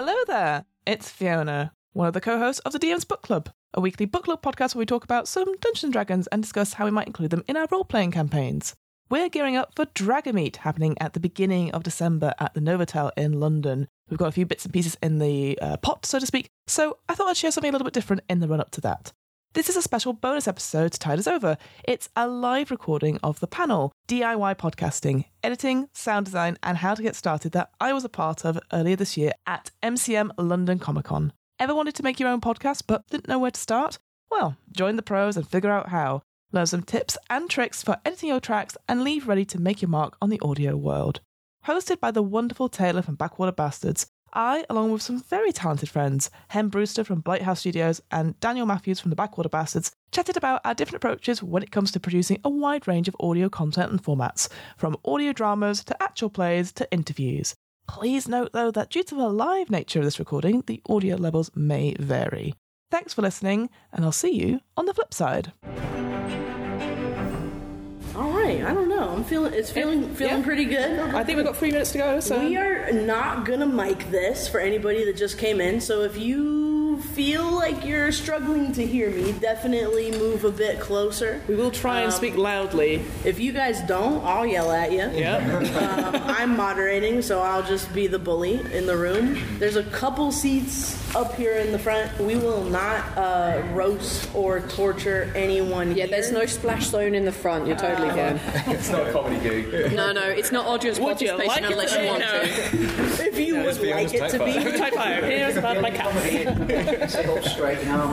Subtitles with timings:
[0.00, 3.80] Hello there, it's Fiona, one of the co hosts of the DM's Book Club, a
[3.80, 6.84] weekly book club podcast where we talk about some Dungeons and Dragons and discuss how
[6.84, 8.76] we might include them in our role playing campaigns.
[9.10, 13.40] We're gearing up for Dragonmeet happening at the beginning of December at the Novotel in
[13.40, 13.88] London.
[14.08, 16.98] We've got a few bits and pieces in the uh, pot, so to speak, so
[17.08, 19.12] I thought I'd share something a little bit different in the run up to that.
[19.54, 21.56] This is a special bonus episode to tide us over.
[21.84, 27.02] It's a live recording of the panel DIY podcasting, editing, sound design, and how to
[27.02, 31.06] get started that I was a part of earlier this year at MCM London Comic
[31.06, 31.32] Con.
[31.58, 33.98] Ever wanted to make your own podcast but didn't know where to start?
[34.30, 36.20] Well, join the pros and figure out how.
[36.52, 39.88] Learn some tips and tricks for editing your tracks and leave ready to make your
[39.88, 41.20] mark on the audio world.
[41.66, 46.30] Hosted by the wonderful Taylor from Backwater Bastards, I, along with some very talented friends,
[46.48, 50.74] Hem Brewster from Blighthouse Studios and Daniel Matthews from the Backwater Bastards, chatted about our
[50.74, 54.48] different approaches when it comes to producing a wide range of audio content and formats,
[54.76, 57.54] from audio dramas to actual plays to interviews.
[57.86, 61.50] Please note, though, that due to the live nature of this recording, the audio levels
[61.54, 62.54] may vary.
[62.90, 65.52] Thanks for listening, and I'll see you on the flip side.
[68.14, 68.97] All right, I don't know.
[69.18, 70.44] I'm feeling it's feeling feeling yeah.
[70.44, 71.00] pretty good.
[71.12, 72.38] I think we've got three minutes to go, so.
[72.38, 75.80] We are not gonna mic this for anybody that just came in.
[75.80, 81.40] So if you feel like you're struggling to hear me, definitely move a bit closer.
[81.48, 83.02] We will try and Um, speak loudly.
[83.24, 85.08] If you guys don't, I'll yell at you.
[85.14, 85.38] Yeah.
[85.78, 89.40] Um, I'm moderating, so I'll just be the bully in the room.
[89.58, 92.18] There's a couple seats up here in the front.
[92.20, 95.96] We will not uh, roast or torture anyone.
[95.96, 97.66] Yeah, there's no splash zone in the front.
[97.66, 98.40] You're totally can.
[98.78, 99.92] It's not a comedy gig.
[99.94, 102.06] No, no, it's not audience Would you participation like it unless you be?
[102.06, 102.42] want No.
[102.42, 103.26] to.
[103.28, 104.52] If you would be like it to be.
[104.52, 105.24] type Type five.
[105.30, 107.10] Here's about my cat.
[107.10, 108.12] Sit up straight now.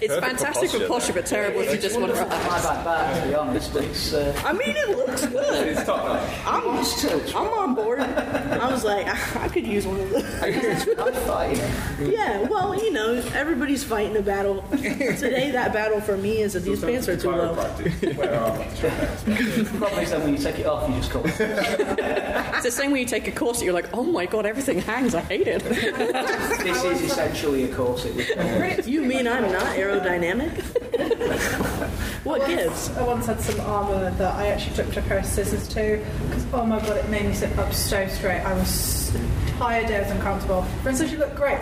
[0.00, 3.22] It's fantastic for for posture, but terrible if you just want to My back back,
[3.22, 3.74] to be honest.
[3.76, 5.68] It's, uh, I mean, it looks good.
[5.68, 6.46] It's top notch.
[6.46, 6.68] I'm,
[7.36, 7.87] I'm on board.
[7.98, 10.24] I was like, ah, I could use one of those.
[12.00, 14.62] Yeah, well, you know, everybody's fighting a battle.
[14.72, 17.54] Today, that battle for me is that these pants are too low.
[17.54, 18.16] Chiropractic.
[18.16, 19.22] Where are my pants?
[19.24, 21.22] The problem is then when you take it off, you just go.
[21.24, 25.14] It's the same when you take a course, you're like, oh my god, everything hangs.
[25.14, 25.62] I hate it.
[25.62, 28.86] this is essentially a corset.
[28.86, 30.64] You mean I'm not aerodynamic?
[32.24, 32.90] What gives?
[32.96, 36.04] I once had some armour that I actually took to a pair of scissors to
[36.28, 38.40] because oh my god, it made me sit up so straight.
[38.40, 39.16] I was
[39.58, 40.62] tired, I was uncomfortable.
[40.82, 41.60] For instance, you look great.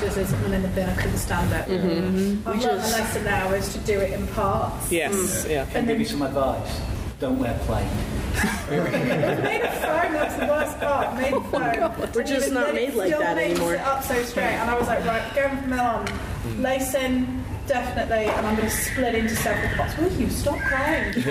[0.00, 1.68] Scissors and in the bin, I couldn't stand it.
[1.68, 1.88] Mm-hmm.
[1.88, 2.48] mm-hmm.
[2.48, 4.92] I've learned a lesson now is to do it in parts.
[4.92, 5.50] Yes, mm.
[5.50, 5.66] yeah.
[5.66, 6.80] Can I give you some advice?
[7.20, 7.88] Don't wear plain.
[8.34, 11.16] It's made of foam, that's the worst part.
[11.16, 12.12] Made of foam.
[12.14, 13.72] We're just not made like that made me anymore.
[13.72, 16.62] Sit up so straight, and I was like, right, going from now on, mm.
[16.62, 17.37] lace in.
[17.68, 19.94] Definitely, and I'm going to split into several parts.
[19.98, 21.12] Will you stop crying?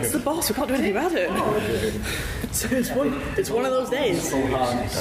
[0.00, 0.48] It's the boss.
[0.48, 2.00] We can't do anything about it.
[2.52, 4.28] So it's one, it's one of those days.
[4.28, 4.96] Full harness.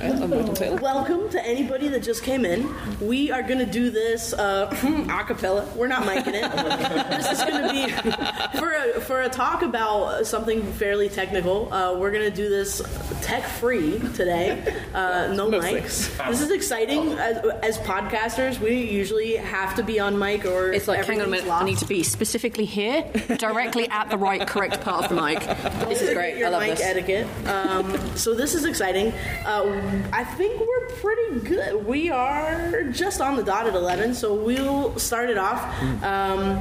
[0.00, 2.72] I'm welcome, to anybody that just came in.
[3.00, 4.70] We are going to do this uh,
[5.10, 5.68] a cappella.
[5.74, 7.10] We're not miking it.
[7.10, 11.72] this is going to be for a, for a talk about something fairly technical.
[11.72, 12.80] Uh, we're going to do this
[13.22, 14.62] tech free today.
[14.94, 15.80] Uh, no Mostly.
[15.80, 16.28] mics.
[16.28, 17.12] This is exciting.
[17.14, 21.26] As, as podcasters, we usually have to be on mic or It's like, hang on
[21.26, 23.02] a minute, I need to be specifically here,
[23.38, 25.40] directly at the right, correct part of the mic.
[25.88, 26.42] This is great.
[26.42, 26.80] I love mic this.
[26.82, 27.26] etiquette.
[27.46, 29.12] Um, so this is exciting.
[29.44, 31.86] Uh, I think we're pretty good.
[31.86, 35.60] We are just on the dot at eleven, so we'll start it off.
[36.02, 36.60] Um,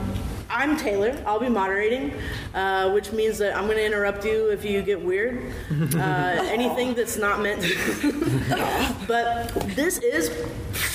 [0.50, 1.22] I'm Taylor.
[1.26, 2.14] I'll be moderating,
[2.54, 5.54] uh, which means that I'm going to interrupt you if you get weird.
[5.96, 7.62] Uh, anything that's not meant.
[9.08, 10.32] but this is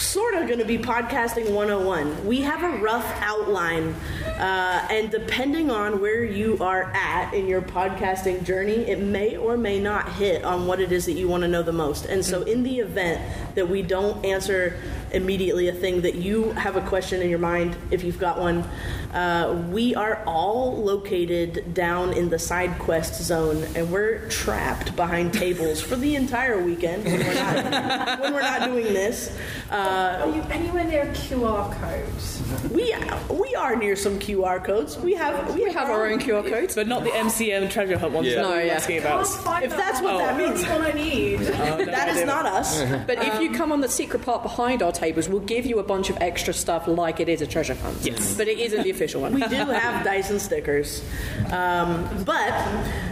[0.09, 2.27] sort of going to be podcasting 101.
[2.27, 3.95] We have a rough outline,
[4.25, 9.57] uh, and depending on where you are at in your podcasting journey, it may or
[9.57, 12.07] may not hit on what it is that you want to know the most.
[12.07, 13.21] And so, in the event
[13.55, 14.81] that we don't answer
[15.12, 18.65] immediately a thing that you have a question in your mind, if you've got one,
[19.12, 19.38] uh,
[19.70, 25.81] we are all located down in the side quest zone, and we're trapped behind tables
[25.81, 29.37] for the entire weekend when we're not, when we're not doing this.
[29.70, 32.43] Uh, Are you anywhere near QR codes?
[32.73, 32.94] we
[33.31, 34.96] we are near some QR codes.
[34.99, 36.75] We have we, We have our own QR codes.
[36.75, 38.37] But not the MCM treasure hunt ones Yeah.
[38.37, 38.73] that No, we were yeah.
[38.75, 39.26] asking Can't about.
[39.26, 40.23] find If that's what one.
[40.25, 40.62] that means.
[40.62, 41.41] That's what I need.
[41.41, 42.82] that is not us.
[43.06, 45.82] But if you come on the secret part behind our tables, we'll give you a
[45.82, 47.99] bunch of extra stuff like it is a treasure hunt.
[48.02, 48.37] Yes.
[48.37, 49.28] But it isn't the official one.
[49.33, 51.05] We do have Dyson stickers.
[51.51, 52.55] Um, but,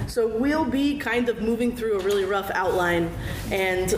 [0.06, 3.10] so we'll be kind of moving through a really rough outline.
[3.50, 3.94] And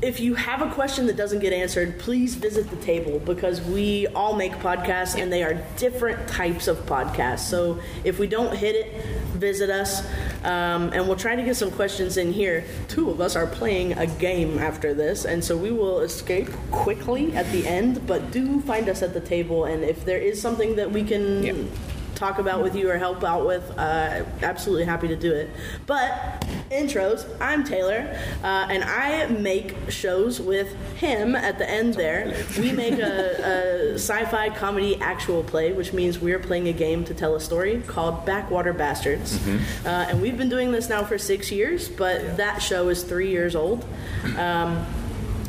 [0.00, 4.06] if you have a question that doesn't get answered, please visit the table because we
[4.08, 7.40] all make podcasts and they are different types of podcasts.
[7.40, 9.04] So if we don't hit it,
[9.38, 10.04] visit us,
[10.44, 12.64] um, and we'll try to get some questions in here.
[12.88, 17.32] Two of us are playing a game after this, and so we will escape quickly
[17.34, 18.06] at the end.
[18.06, 21.70] But do find us at the table, and if there is something that we can
[22.18, 25.48] talk about with you or help out with, uh, absolutely happy to do it.
[25.86, 32.34] But intros, I'm Taylor, uh, and I make shows with him at the end there.
[32.58, 37.04] We make a, a sci fi comedy actual play, which means we're playing a game
[37.04, 39.38] to tell a story called Backwater Bastards.
[39.84, 43.30] Uh, and we've been doing this now for six years, but that show is three
[43.30, 43.84] years old.
[44.36, 44.84] Um,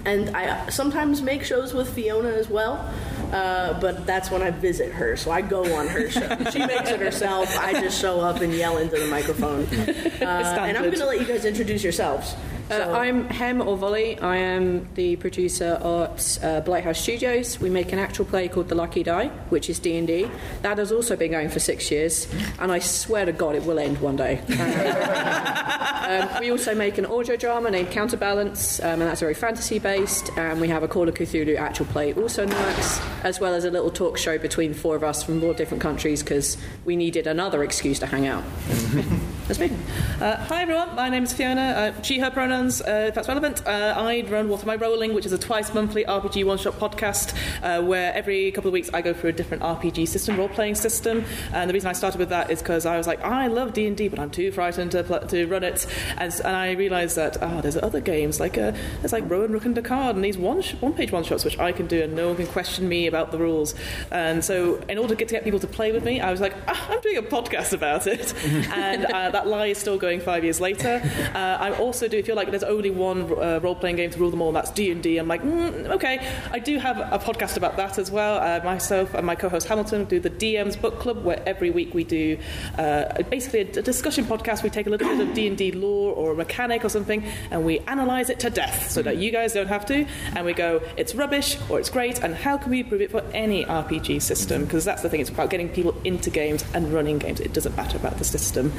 [0.06, 2.92] and I sometimes make shows with Fiona as well.
[3.32, 6.28] Uh, but that's when I visit her, so I go on her show.
[6.52, 7.56] She makes it herself.
[7.60, 9.68] I just show up and yell into the microphone.
[10.20, 12.36] Uh, and I'm going to let you guys introduce yourselves.
[12.70, 14.20] Uh, I'm Hem or Volley.
[14.20, 17.60] I am the producer at uh, Blighthouse Studios.
[17.60, 20.30] We make an actual play called The Lucky Die, which is D and D.
[20.62, 22.28] That has also been going for six years,
[22.60, 24.38] and I swear to God, it will end one day.
[26.30, 30.30] um, we also make an audio drama named Counterbalance, um, and that's very fantasy based.
[30.38, 33.56] And we have a Call of Cthulhu actual play also in the works, as well
[33.56, 36.56] as a little talk show between four of us from four different countries because
[36.86, 38.44] we needed another excuse to hang out.
[39.50, 41.62] Uh, hi everyone, my name is Fiona.
[41.98, 43.66] Uh, she, her pronouns, uh, if that's relevant.
[43.66, 46.76] Uh, I run What Am I Rolling, which is a twice monthly RPG one shot
[46.76, 50.50] podcast uh, where every couple of weeks I go through a different RPG system, role
[50.50, 51.26] playing system.
[51.52, 53.88] And the reason I started with that is because I was like, I love D
[53.88, 55.88] and D, but I'm too frightened to, pl- to run it.
[56.20, 59.66] And, and I realised that oh, there's other games like uh, there's like Rowan, Rook
[59.66, 62.14] and Decard and these one sh- one page one shots which I can do and
[62.16, 63.74] no one can question me about the rules.
[64.12, 66.40] And so in order to get to get people to play with me, I was
[66.40, 70.20] like, ah, I'm doing a podcast about it, and uh, that lie is still going
[70.20, 71.02] five years later.
[71.30, 74.42] Uh, I also do feel like there's only one uh, role-playing game to rule them
[74.42, 75.18] all, and that's D&D.
[75.18, 78.40] I'm like, mm, okay, I do have a podcast about that as well.
[78.40, 82.04] Uh, myself and my co-host Hamilton do the DM's Book Club, where every week we
[82.04, 82.38] do
[82.78, 84.64] uh, basically a, discussion podcast.
[84.64, 87.80] We take a little bit of D&D lore or a mechanic or something, and we
[87.80, 90.06] analyze it to death, so that you guys don't have to.
[90.36, 93.22] And we go, it's rubbish or it's great, and how can we improve it for
[93.34, 94.66] any RPG system?
[94.66, 97.40] Because that's the thing; it's about getting people into games and running games.
[97.40, 98.74] It doesn't matter about the system.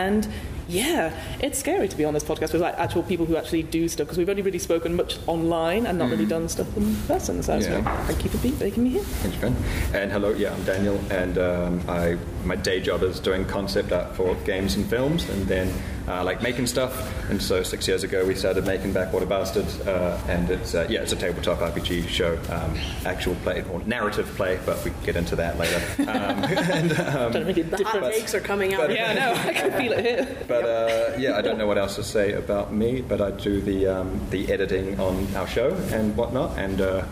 [0.00, 0.26] And
[0.70, 3.88] yeah, it's scary to be on this podcast with like actual people who actually do
[3.88, 7.42] stuff because we've only really spoken much online and not really done stuff in person.
[7.42, 7.76] So Yeah.
[7.78, 9.02] like, thank you for being making me here.
[9.02, 9.56] Thanks, Ben.
[9.94, 14.14] And hello, yeah, I'm Daniel, and um, I my day job is doing concept art
[14.16, 15.70] for games and films, and then
[16.08, 16.94] uh, like making stuff.
[17.30, 21.02] And so six years ago, we started making Backwater Bastards, uh, and it's uh, yeah,
[21.02, 25.36] it's a tabletop RPG show, um, actual play or narrative play, but we get into
[25.36, 25.82] that later.
[26.00, 28.14] Um, and, um, Trying to make it the hot different.
[28.14, 28.90] takes are coming out.
[28.92, 30.36] Yeah, no, I can feel it here.
[30.48, 33.60] But uh, yeah, I don't know what else to say about me, but I do
[33.60, 37.04] the um, the editing on our show and whatnot, and uh,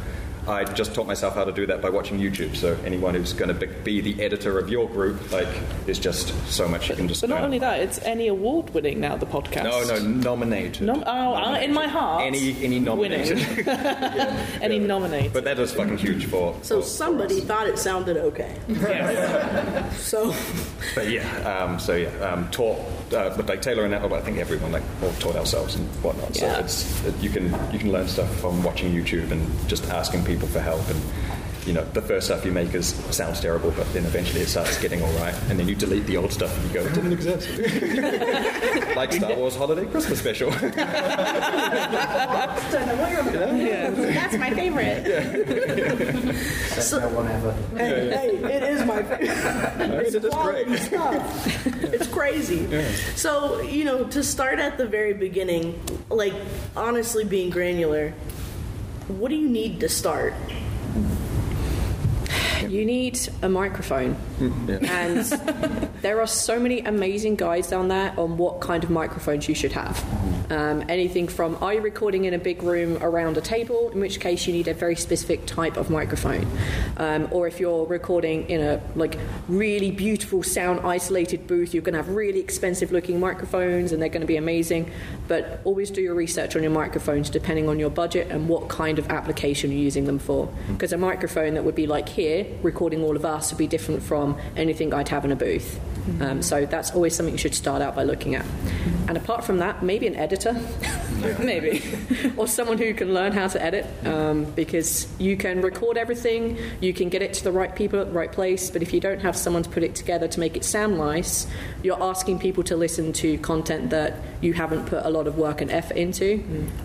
[0.48, 2.56] I just taught myself how to do that by watching YouTube.
[2.56, 5.48] So anyone who's going to be the editor of your group, like,
[5.84, 7.20] there's just so much you can just.
[7.20, 9.16] But not only that, it's any award winning now.
[9.16, 9.64] The podcast.
[9.64, 10.82] No, no, nominated.
[10.82, 13.38] Nom- oh, uh, in my heart, Any any nominated.
[13.38, 13.68] winning.
[14.62, 15.32] any nominated.
[15.32, 16.54] but that is fucking huge for.
[16.62, 18.54] So for- somebody thought it sounded okay.
[19.98, 20.32] So
[20.94, 22.78] But yeah, um, so yeah, um, taught
[23.12, 26.36] uh, but like Taylor and I, I think everyone like all taught ourselves and whatnot.
[26.36, 26.60] So Yeah.
[26.60, 30.37] it's it, you can you can learn stuff from watching YouTube and just asking people
[30.46, 31.00] for help and.
[31.66, 34.80] You know, the first stuff you make is sounds terrible, but then eventually it starts
[34.80, 37.12] getting all right, and then you delete the old stuff and you go, "It didn't
[37.12, 37.46] exist."
[38.96, 40.50] like Star Wars Holiday Christmas Special.
[40.50, 40.76] don't
[42.86, 43.96] know what you're on about.
[44.14, 45.04] That's my favorite.
[45.04, 47.52] Best no one ever.
[47.76, 49.28] hey, hey, it is my favorite.
[50.14, 50.80] it is quality great.
[50.80, 51.66] stuff.
[51.84, 52.66] It's crazy.
[53.14, 55.78] So, you know, to start at the very beginning,
[56.08, 56.34] like
[56.76, 58.14] honestly being granular,
[59.08, 60.34] what do you need to start?
[62.68, 64.16] You need a microphone.
[64.38, 65.24] And
[66.02, 69.72] there are so many amazing guides down there on what kind of microphones you should
[69.72, 70.04] have.
[70.50, 74.18] Um, anything from are you recording in a big room around a table, in which
[74.18, 76.46] case you need a very specific type of microphone,
[76.96, 81.92] um, or if you're recording in a like really beautiful sound isolated booth, you're going
[81.92, 84.90] to have really expensive looking microphones and they're going to be amazing.
[85.26, 88.98] But always do your research on your microphones depending on your budget and what kind
[88.98, 90.48] of application you're using them for.
[90.68, 94.02] Because a microphone that would be like here, recording all of us, would be different
[94.02, 95.78] from anything I'd have in a booth.
[96.20, 98.44] Um, so that's always something you should start out by looking at.
[99.08, 100.54] And apart from that, maybe an editor,
[101.38, 101.82] maybe,
[102.36, 106.92] or someone who can learn how to edit, um, because you can record everything, you
[106.92, 108.70] can get it to the right people at the right place.
[108.70, 111.46] But if you don't have someone to put it together to make it sound nice,
[111.82, 115.60] you're asking people to listen to content that you haven't put a lot of work
[115.60, 116.44] and effort into.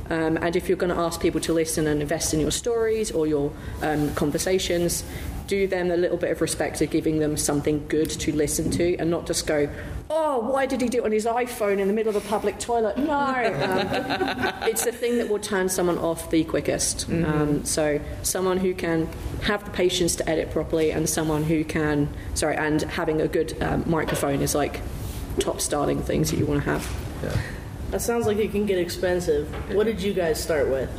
[0.09, 3.11] Um, and if you're going to ask people to listen and invest in your stories
[3.11, 3.51] or your
[3.81, 5.03] um, conversations,
[5.47, 8.95] do them a little bit of respect to giving them something good to listen to
[8.97, 9.69] and not just go,
[10.09, 12.59] oh, why did he do it on his iPhone in the middle of a public
[12.59, 12.97] toilet?
[12.97, 13.13] No.
[13.63, 17.09] Um, it's the thing that will turn someone off the quickest.
[17.09, 19.07] Um, so someone who can
[19.43, 23.61] have the patience to edit properly and someone who can, sorry, and having a good
[23.61, 24.81] um, microphone is like
[25.39, 26.87] top starting things that you want to have.
[27.91, 29.47] That sounds like it can get expensive.
[29.73, 30.89] What did you guys start with?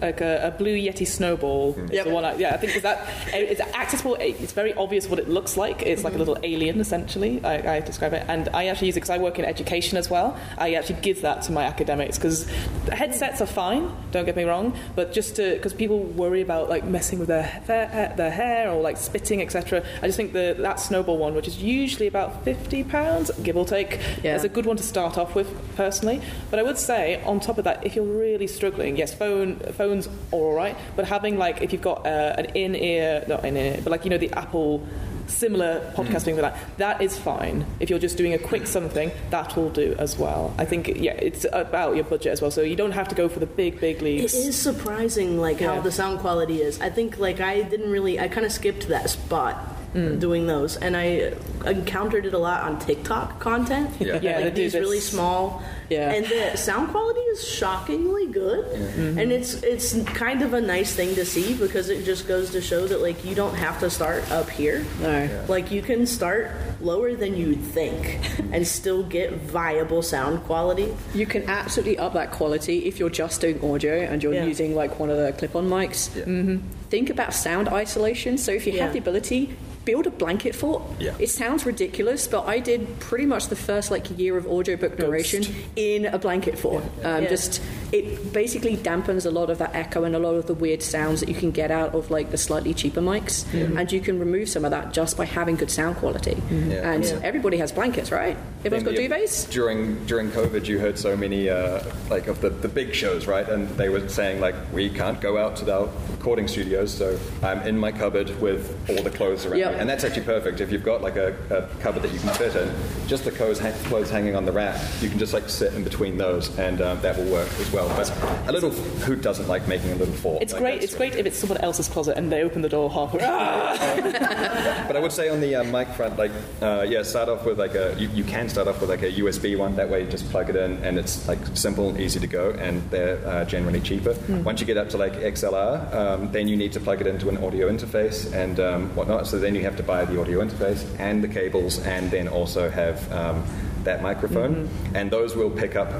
[0.00, 1.72] Like a, a blue Yeti snowball.
[1.72, 1.86] Hmm.
[1.90, 2.24] It's the one.
[2.24, 4.16] I, yeah, I think 'cause that it's accessible.
[4.20, 5.82] It's very obvious what it looks like.
[5.82, 6.20] It's like a hmm.
[6.20, 7.44] little alien, essentially.
[7.44, 10.10] I, I describe it, and I actually use it because I work in education as
[10.10, 10.38] well.
[10.58, 12.46] I actually give that to my academics because
[12.92, 13.90] headsets are fine.
[14.10, 17.42] Don't get me wrong, but just to because people worry about like messing with their
[17.42, 19.82] hair, their hair or like spitting, etc.
[20.02, 23.64] I just think the that snowball one, which is usually about fifty pounds, give or
[23.64, 24.36] take, Yeah.
[24.36, 26.20] is a good one to start off with personally.
[26.50, 29.56] But I would say on top of that, if you're really struggling, yes, phone
[30.02, 33.80] phones are all right, but having like if you've got uh, an in-ear, not in-ear,
[33.82, 34.86] but like you know the Apple
[35.26, 37.66] similar podcasting with that, that is fine.
[37.80, 40.54] If you're just doing a quick something, that will do as well.
[40.56, 43.28] I think yeah, it's about your budget as well, so you don't have to go
[43.28, 44.34] for the big big It leagues.
[44.34, 46.80] is surprising, like how the sound quality is.
[46.80, 49.56] I think, like I didn't really, I kind of skipped that spot
[49.96, 50.20] Mm.
[50.20, 51.32] doing those, and I
[51.64, 53.90] encountered it a lot on TikTok content.
[53.98, 54.20] Yeah.
[54.20, 55.62] Yeah, like do these really small.
[55.88, 56.10] Yeah.
[56.12, 59.18] and the sound quality is shockingly good, Mm-hmm.
[59.20, 62.60] and it's it's kind of a nice thing to see because it just goes to
[62.60, 64.84] show that like you don't have to start up here.
[65.00, 65.44] No.
[65.48, 66.50] Like you can start
[66.80, 68.02] lower than you'd think
[68.52, 70.88] and still get viable sound quality.
[71.14, 74.44] You can absolutely up that quality if you're just doing audio and you're Yeah.
[74.44, 76.10] using like one of the clip-on mics.
[76.10, 76.58] Mm-hmm.
[76.90, 78.38] Think about sound isolation.
[78.38, 78.84] So if you Yeah.
[78.84, 80.82] have the ability, build a blanket fort.
[81.00, 81.14] Yeah.
[81.18, 85.44] It sounds ridiculous, but I did pretty much the first like year of audiobook duration
[85.76, 86.84] in a blanket fort.
[87.02, 87.28] Um, Yeah.
[87.30, 87.62] Just
[87.92, 91.20] it basically dampens a lot of that echo and a lot of the weird sounds
[91.20, 93.46] that you can get out of like the slightly cheaper mics,
[93.78, 96.36] and you can remove some of that just by having good sound quality.
[96.50, 96.90] Yeah.
[96.92, 97.20] And Yeah.
[97.22, 98.36] everybody has blankets, right?
[98.64, 99.48] Everyone's got duvets.
[99.50, 103.48] During during COVID, you heard so many uh, like of the, the big shows, right?
[103.48, 107.60] And they were saying like we can't go out to the recording studios, so I'm
[107.62, 109.75] in my cupboard with all the clothes around Yep.
[109.78, 110.60] And that's actually perfect.
[110.60, 112.72] If you've got like a, a cupboard that you can fit in,
[113.06, 115.84] just the clothes, hang, clothes hanging on the rack, you can just like sit in
[115.84, 117.88] between those, and um, that will work as well.
[117.88, 118.10] But
[118.48, 120.42] a little who doesn't like making a little fort?
[120.42, 120.82] It's Like, great.
[120.82, 123.20] It's great if it's someone else's closet and they open the door halfway.
[124.86, 126.30] But I would say on the uh, mic front, like,
[126.62, 129.10] uh, yeah, start off with like a, you, you can start off with like a
[129.10, 129.74] USB one.
[129.76, 132.50] That way you just plug it in and it's like simple and easy to go
[132.50, 134.16] and they're uh, generally cheaper.
[134.44, 137.28] Once you get up to like XLR, um, then you need to plug it into
[137.28, 139.26] an audio interface and um, whatnot.
[139.26, 142.70] So then you have to buy the audio interface and the cables and then also
[142.70, 143.44] have um,
[143.84, 144.68] that microphone.
[144.94, 145.92] And those will pick up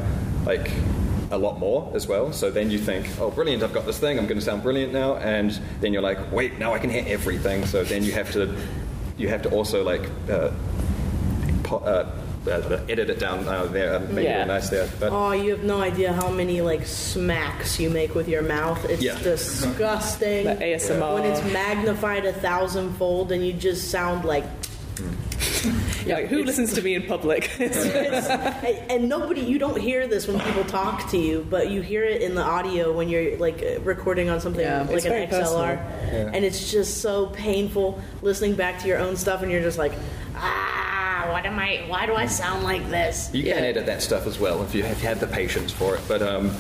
[0.47, 0.71] like
[1.31, 2.33] a lot more as well.
[2.33, 4.93] So then you think, oh, brilliant, I've got this thing, I'm going to sound brilliant
[4.93, 5.17] now.
[5.17, 7.67] And then you're like, wait, now I can hear everything.
[7.67, 8.57] So then you have to,
[9.17, 10.53] you have to also like, uh,
[11.65, 12.11] po- uh,
[12.49, 14.35] uh, edit it down uh, there, uh, make it Yeah.
[14.37, 14.89] really nice there.
[15.01, 18.85] But Oh, you have no idea how many like smacks you make with your mouth.
[18.89, 19.19] It's Yeah.
[19.23, 20.45] disgusting.
[20.45, 21.15] The ASMR.
[21.15, 24.45] When it's magnified a thousandfold and you just sound like.
[26.07, 27.51] Yeah, like, who listens to me in public?
[27.61, 28.29] It's- It's,
[28.93, 32.23] and nobody, you don't hear this when people talk to you, but you hear it
[32.23, 36.29] in the audio when you're like recording on something Yeah, like an XLR, personal.
[36.35, 39.93] and it's just so painful listening back to your own stuff, and you're just like,
[40.37, 40.96] ah,
[41.31, 41.85] what am I?
[41.87, 43.31] Why do I sound like this?
[43.33, 46.01] you can edit that stuff as well if you have had the patience for it.
[46.09, 46.51] But um,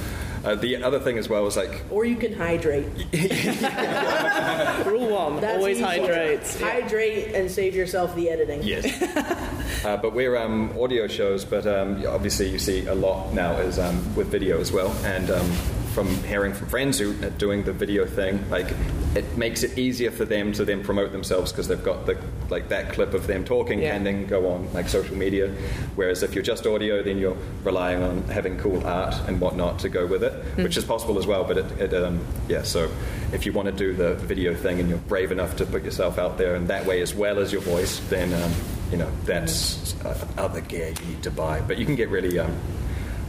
[0.44, 2.86] uh, the other thing as well is like, Or you can hydrate.
[4.86, 5.84] Rule one: That's always easy.
[5.84, 6.56] hydrate.
[6.60, 8.62] Hydrate and save yourself the editing.
[8.62, 8.86] Yes.
[9.84, 13.78] uh, but we're um, audio shows, but um, obviously you see a lot now is
[13.78, 14.92] um, with video as well.
[15.04, 15.50] And um,
[15.96, 18.66] from hearing from friends who are doing the video thing, like
[19.14, 22.18] it makes it easier for them to then promote themselves because they've got the
[22.50, 23.94] like that clip of them talking Yeah.
[23.94, 25.48] and then go on like social media.
[25.94, 29.88] Whereas if you're just audio, then you're relying on having cool art and whatnot to
[29.88, 31.44] go with it, which is possible as well.
[31.44, 32.62] But it, it um, yeah.
[32.62, 32.90] So
[33.32, 36.18] if you want to do the video thing and you're brave enough to put yourself
[36.18, 38.52] out there in that way as well as your voice, then um,
[38.90, 41.62] you know that's uh, other gear you need to buy.
[41.62, 42.54] But you can get really um,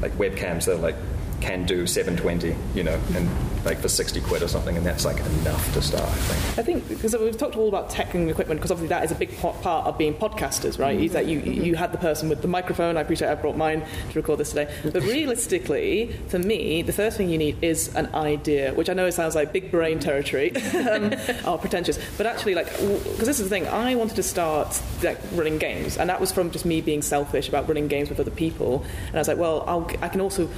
[0.01, 0.97] like webcams that like
[1.41, 3.29] can do 720, you know, and
[3.67, 6.03] like for 60 quid or something, and that's like enough to start.
[6.03, 6.59] I think.
[6.59, 9.15] I think because we've talked all about tech and equipment because obviously that is a
[9.15, 10.99] big part of being podcasters, right?
[10.99, 12.97] Is that you you had the person with the microphone.
[12.97, 17.17] I appreciate I brought mine to record this today, but realistically, for me, the first
[17.17, 20.55] thing you need is an idea, which I know it sounds like big brain territory,
[20.73, 21.13] um,
[21.45, 25.19] or pretentious, but actually, like, because this is the thing, I wanted to start like
[25.33, 28.31] running games, and that was from just me being selfish about running games with other
[28.31, 30.49] people, and I was like, well, I'll, I can also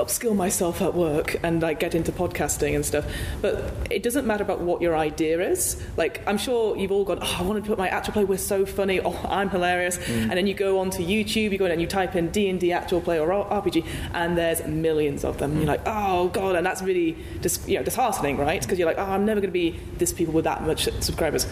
[0.00, 3.04] upskill myself at work and like get into podcasting and stuff.
[3.40, 5.80] But it doesn't matter about what your idea is.
[5.96, 8.24] Like I'm sure you've all gone, oh, I want to put my actual play.
[8.24, 9.00] We're so funny.
[9.00, 9.98] Oh, I'm hilarious.
[9.98, 10.22] Mm.
[10.22, 12.58] And then you go onto YouTube, you go in and you type in D and
[12.58, 15.52] D actual play or RPG, and there's millions of them.
[15.52, 15.56] Mm.
[15.58, 18.60] You're like, oh god, and that's really just you know disheartening, right?
[18.60, 18.64] Mm.
[18.64, 21.46] Because you're like, oh, I'm never going to be this people with that much subscribers.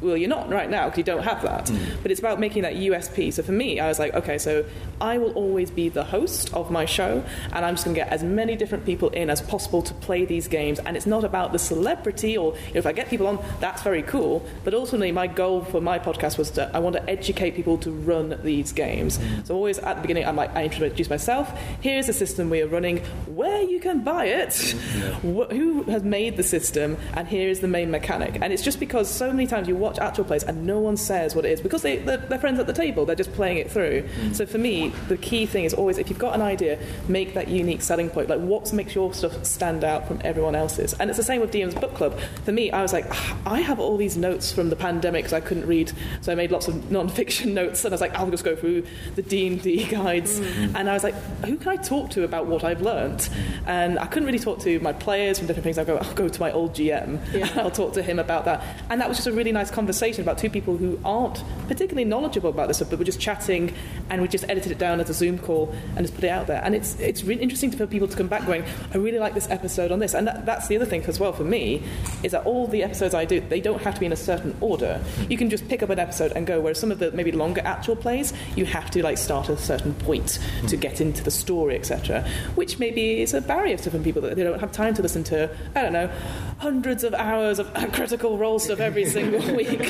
[0.00, 1.70] Well, you're not right now because you don't have that.
[2.02, 3.32] But it's about making that USP.
[3.32, 4.64] So for me, I was like, okay, so
[5.00, 8.08] I will always be the host of my show, and I'm just going to get
[8.08, 10.78] as many different people in as possible to play these games.
[10.80, 13.82] And it's not about the celebrity, or you know, if I get people on, that's
[13.82, 14.46] very cool.
[14.64, 17.90] But ultimately, my goal for my podcast was that I want to educate people to
[17.90, 19.18] run these games.
[19.18, 19.46] Mm.
[19.46, 21.50] So always at the beginning, I'm like, I introduce myself.
[21.80, 25.38] Here's the system we are running, where you can buy it, mm-hmm.
[25.38, 28.38] wh- who has made the system, and here is the main mechanic.
[28.40, 31.34] And it's just because so many times you watch actual plays and no one says
[31.34, 33.70] what it is because they, they're, they're friends at the table, they're just playing it
[33.70, 34.02] through.
[34.02, 34.34] Mm.
[34.34, 37.48] So for me, the key thing is always if you've got an idea, make that
[37.48, 38.28] unique selling point.
[38.28, 40.94] Like what makes your stuff stand out from everyone else's?
[40.94, 42.18] And it's the same with DM's book club.
[42.44, 45.32] For me, I was like, "Ah, I have all these notes from the pandemic because
[45.32, 48.30] I couldn't read, so I made lots of non-fiction notes, and I was like, I'll
[48.30, 48.84] just go through
[49.14, 52.46] the D and D guides, and I was like, who can I talk to about
[52.46, 53.30] what I've learnt?
[53.66, 55.78] And I couldn't really talk to my players from different things.
[55.78, 58.64] I go, I'll go to my old GM, and I'll talk to him about that,
[58.90, 62.50] and that was just a really nice conversation about two people who aren't particularly knowledgeable
[62.50, 63.74] about this stuff, but were just chatting,
[64.10, 66.46] and we just edited it down as a Zoom call and just put it out
[66.46, 66.62] there.
[66.64, 69.48] And it's it's really interesting for people to come back going, I really like this
[69.50, 71.82] episode on this, and that, that's the other thing as well for me
[72.22, 74.56] is that all the episodes I do, they don't have to be in a certain
[74.60, 75.02] order.
[75.28, 76.60] You can just pick up an episode and go.
[76.60, 79.62] Whereas some of the maybe longer actual plays, you have to like start at a
[79.62, 80.38] certain point
[80.68, 82.26] to get into the story, etc.
[82.54, 85.24] Which maybe is a barrier to some people that they don't have time to listen
[85.24, 85.50] to.
[85.74, 86.10] I don't know,
[86.58, 89.80] hundreds of hours of critical role stuff every single week.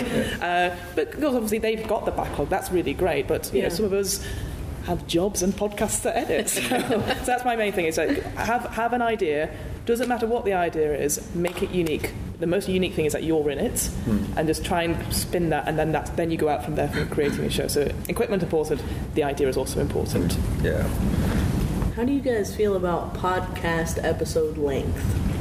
[0.40, 3.28] Uh, but because obviously they've got the backlog, that's really great.
[3.28, 4.24] But you know, some of us
[4.84, 6.50] have jobs and podcasts to edit.
[6.62, 7.86] So, so that's my main thing.
[7.86, 9.50] Is like have have an idea.
[9.84, 11.34] Doesn't matter what the idea is.
[11.34, 12.12] Make it unique.
[12.38, 14.24] The most unique thing is that you're in it, hmm.
[14.36, 16.88] and just try and spin that, and then that then you go out from there
[16.88, 17.68] from creating a show.
[17.68, 18.82] So equipment important.
[19.14, 20.36] The idea is also important.
[20.62, 20.82] Yeah.
[21.96, 25.31] How do you guys feel about podcast episode length?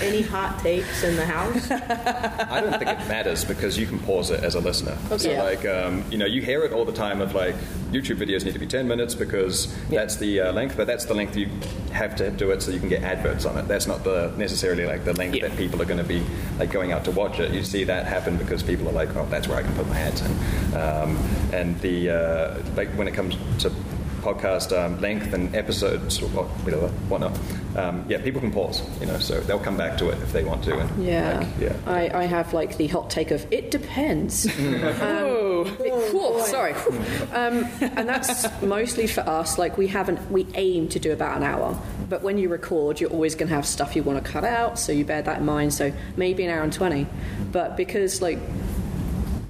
[0.00, 1.70] Any hot takes in the house?
[1.70, 4.96] I don't think it matters because you can pause it as a listener.
[5.18, 5.42] So, Yeah.
[5.42, 7.54] like, um, you know, you hear it all the time of like
[7.90, 11.14] YouTube videos need to be 10 minutes because that's the uh, length, but that's the
[11.14, 11.48] length you
[11.92, 13.66] have to do it so you can get adverts on it.
[13.68, 15.48] That's not the necessarily like the length Yeah.
[15.48, 16.22] that people are going to be
[16.58, 17.52] like going out to watch it.
[17.52, 19.98] You see that happen because people are like, oh, that's where I can put my
[19.98, 20.30] ads in.
[20.76, 21.16] Um,
[21.52, 23.72] and the uh, like when it comes to
[24.20, 27.38] podcast um, length and episodes or whatever, whatnot.
[27.76, 30.42] Um, yeah, people can pause, you know, so they'll come back to it if they
[30.44, 30.78] want to.
[30.78, 31.38] And, Yeah.
[31.38, 31.76] like, yeah.
[31.86, 34.46] I, I have like the hot take of it depends.
[35.02, 35.64] Oh,
[36.12, 36.72] Whoa, sorry.
[37.32, 39.58] Um, and that's mostly for us.
[39.58, 41.78] Like we haven't, we aim to do about an hour.
[42.08, 44.78] But when you record, you're always going to have stuff you want to cut out,
[44.78, 45.74] so you bear that in mind.
[45.74, 47.06] So maybe an hour and twenty.
[47.52, 48.38] But because like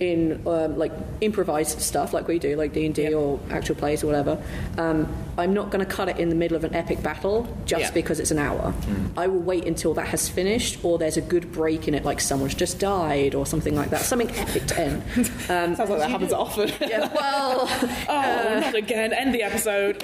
[0.01, 4.03] in um, like improvised stuff like we do, like D and D or actual plays
[4.03, 4.43] or whatever,
[4.79, 5.07] um,
[5.39, 7.91] I'm not going to cut it in the middle of an epic battle just Yeah.
[7.93, 8.75] because it's an hour.
[9.17, 12.21] I will wait until that has finished, or there's a good break in it, like
[12.21, 15.03] someone's just died or something like that, something epic to end.
[15.51, 16.71] Um, sounds like that happens often.
[16.81, 17.67] yeah, well,
[18.09, 19.13] oh, not again.
[19.13, 20.03] End the episode.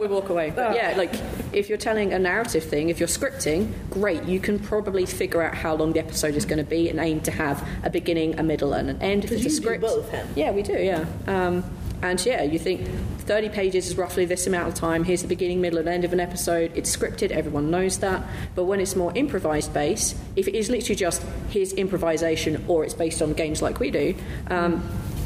[0.00, 0.50] we walk away.
[0.54, 1.14] But yeah, like
[1.52, 4.24] if you're telling a narrative thing, if you're scripting, great.
[4.24, 7.20] You can probably figure out how long the episode is going to be and aim
[7.22, 9.24] to have a beginning, a middle, and an end.
[9.24, 10.72] If it's a do script, both, yeah, we do.
[10.74, 11.62] Yeah, um,
[12.02, 12.88] and yeah, you think
[13.20, 15.04] 30 pages is roughly this amount of time.
[15.04, 16.72] Here's the beginning, middle, and end of an episode.
[16.74, 17.30] It's scripted.
[17.30, 18.26] Everyone knows that.
[18.56, 22.94] But when it's more improvised based, if it is literally just here's improvisation, or it's
[22.94, 24.16] based on games like we do.
[24.48, 24.82] Um,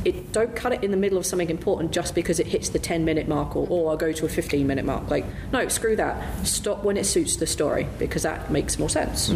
[0.07, 2.79] it don't cut it in the middle of something important just because it hits the
[2.79, 5.11] 10 minute mark or, or I'll go to a 15 minute mark.
[5.11, 6.47] Like, no, screw that.
[6.47, 9.33] Stop when it suits the story because that makes more sense.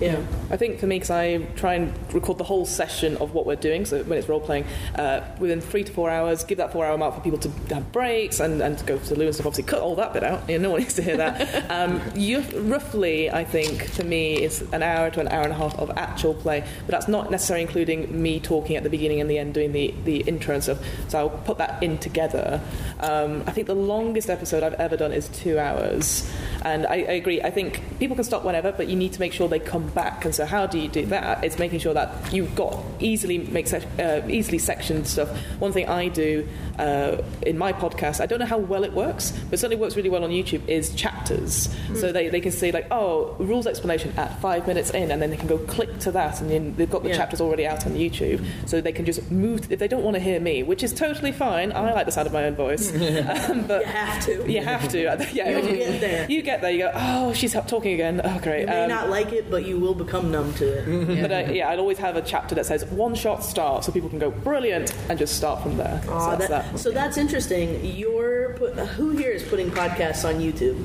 [0.00, 0.24] Yeah.
[0.50, 3.56] I think for me, because I try and record the whole session of what we're
[3.56, 6.86] doing, so when it's role playing, uh, within three to four hours, give that four
[6.86, 9.34] hour mark for people to have breaks and, and to go to the loo and
[9.34, 9.46] stuff.
[9.46, 10.48] Obviously, cut all that bit out.
[10.48, 11.70] You know, no one needs to hear that.
[11.70, 15.56] um, you, roughly, I think, for me, it's an hour to an hour and a
[15.56, 19.30] half of actual play, but that's not necessarily including me talking at the beginning and
[19.30, 20.78] the end, doing the, the intro and stuff.
[21.08, 22.60] So I'll put that in together.
[23.00, 26.30] Um, I think the longest episode I've ever done is two hours.
[26.62, 27.42] And I, I agree.
[27.42, 30.24] I think people can stop whenever, but you need to make sure they come back.
[30.24, 31.44] And so, how do you do that?
[31.44, 35.28] It's making sure that you've got easily make sec- uh, easily sectioned stuff.
[35.58, 39.32] One thing I do uh, in my podcast, I don't know how well it works,
[39.50, 41.68] but certainly works really well on YouTube, is chapters.
[41.94, 45.30] So they, they can see like, oh, rules explanation at five minutes in, and then
[45.30, 47.16] they can go click to that, and then they've got the Yeah.
[47.16, 50.20] chapters already out on YouTube, so they can just move if they don't want to
[50.20, 51.72] hear me, which is totally fine.
[51.72, 52.90] I like the sound of my own voice,
[53.48, 54.50] um, but You have to.
[54.50, 54.98] you have to.
[55.32, 56.26] Yeah, You'll you get there.
[56.30, 56.70] You get there.
[56.70, 56.92] You go.
[56.94, 58.20] Oh, she's talking again.
[58.24, 58.60] Oh, great.
[58.60, 61.20] You may Um, not like it, but you will become numb to it.
[61.22, 64.08] but uh, yeah, I'd always have a chapter that says one shot start, so people
[64.08, 66.00] can go brilliant and just start from there.
[66.04, 66.78] so that's that- that.
[66.78, 67.84] so that's interesting.
[67.84, 70.82] You're put, who here is putting podcasts on YouTube?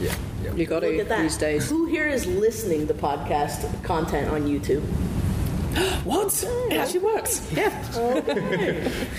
[0.00, 0.14] Yeah.
[0.42, 0.54] yeah.
[0.54, 1.22] You got Look to at that.
[1.22, 1.68] these days.
[1.70, 4.82] Who here is listening to podcast content on YouTube?
[6.04, 6.42] What?
[6.70, 7.50] It actually works.
[7.52, 7.70] Yeah.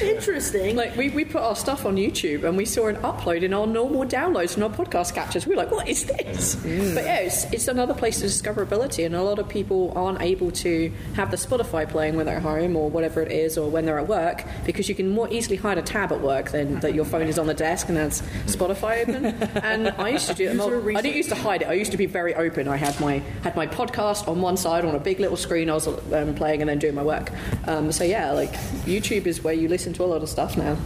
[0.01, 0.75] Interesting.
[0.75, 3.65] Like we, we put our stuff on YouTube and we saw an upload in our
[3.65, 5.47] normal downloads and our podcast captures.
[5.47, 6.55] We were like, what is this?
[6.55, 10.51] But yeah, it's, it's another place to discoverability, and a lot of people aren't able
[10.51, 13.85] to have the Spotify playing when they're at home or whatever it is, or when
[13.85, 16.93] they're at work, because you can more easily hide a tab at work than that
[16.93, 19.25] your phone is on the desk and has Spotify open.
[19.63, 20.59] and I used to do it.
[20.95, 21.67] I didn't used to hide it.
[21.67, 22.67] I used to be very open.
[22.67, 25.69] I had my had my podcast on one side on a big little screen.
[25.69, 27.31] I was um, playing and then doing my work.
[27.67, 28.53] Um, so yeah, like
[28.85, 30.77] YouTube is where you listen to a lot of stuff now.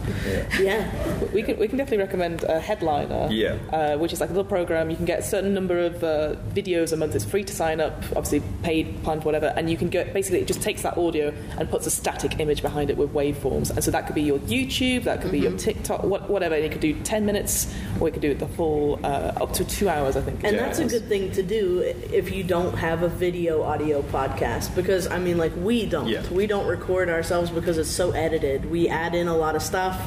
[0.60, 0.90] yeah.
[1.32, 3.56] We can, we can definitely recommend a headliner, Yeah.
[3.72, 4.90] uh, which is like a little program.
[4.90, 7.14] You can get a certain number of uh, videos a month.
[7.14, 10.40] It's free to sign up, obviously paid plan for whatever, and you can get basically
[10.40, 13.70] it just takes that audio and puts a static image behind it with waveforms.
[13.70, 16.54] And so that could be your YouTube, that could be your TikTok, what, whatever.
[16.54, 19.52] And you could do 10 minutes, or you could do it the full uh, up
[19.54, 20.42] to two hours, I think.
[20.44, 20.64] And Yeah.
[20.66, 21.80] that's a good thing to do
[22.12, 26.08] if you don't have a video audio podcast because I mean like we don't.
[26.08, 26.28] Yeah.
[26.30, 28.70] We don't record ourselves because it's so edited.
[28.70, 30.00] We add in a lot of stuff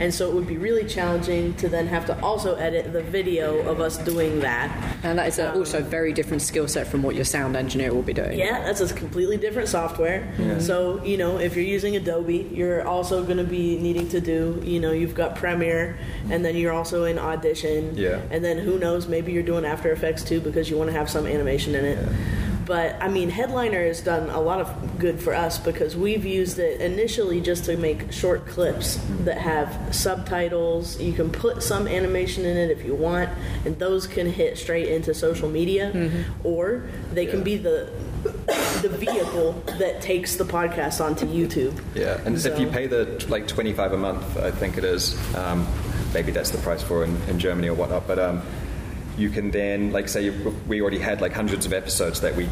[0.00, 3.58] and so it would be really challenging to then have to also edit the video
[3.68, 4.74] of us doing that.
[5.02, 7.54] And that is a, um, also a very different skill set from what your sound
[7.54, 8.38] engineer will be doing.
[8.38, 10.32] Yeah, that's a completely different software.
[10.58, 14.62] So, you know, if you're using Adobe, you're also going to be needing to do,
[14.64, 15.98] you know, you've got Premiere
[16.30, 17.94] and then you're also in Audition.
[17.94, 18.22] Yeah.
[18.30, 21.10] And then who knows, maybe you're doing After Effects too because you want to have
[21.10, 21.98] some animation in it.
[22.70, 26.60] But I mean, Headliner has done a lot of good for us because we've used
[26.60, 31.00] it initially just to make short clips that have subtitles.
[31.00, 33.28] You can put some animation in it if you want,
[33.64, 36.12] and those can hit straight into social media,
[36.44, 37.90] or they can be the
[38.82, 41.76] the vehicle that takes the podcast onto YouTube.
[41.96, 45.18] Yeah, and So- if you pay the like 25 a month, I think it is,
[45.34, 45.66] um,
[46.14, 48.42] maybe that's the price for in, in Germany or whatnot, but um,
[49.20, 50.30] you can then, like, say
[50.66, 52.48] we already had like hundreds of episodes that we.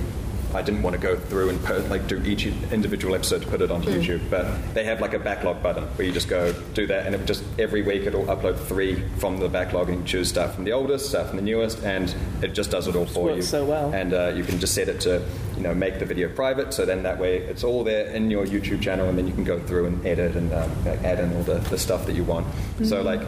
[0.55, 3.61] I didn't want to go through and put, like do each individual episode to put
[3.61, 6.87] it onto YouTube, but they have like a backlog button where you just go do
[6.87, 10.55] that, and it just every week it'll upload three from the backlog, and choose stuff
[10.55, 13.37] from the oldest, stuff from the newest, and it just does it all for works
[13.37, 13.43] you.
[13.43, 13.93] so well.
[13.93, 15.23] And uh, you can just set it to,
[15.55, 16.73] you know, make the video private.
[16.73, 19.45] So then that way it's all there in your YouTube channel, and then you can
[19.45, 22.25] go through and edit and um, like, add in all the, the stuff that you
[22.25, 22.47] want.
[22.85, 23.21] So like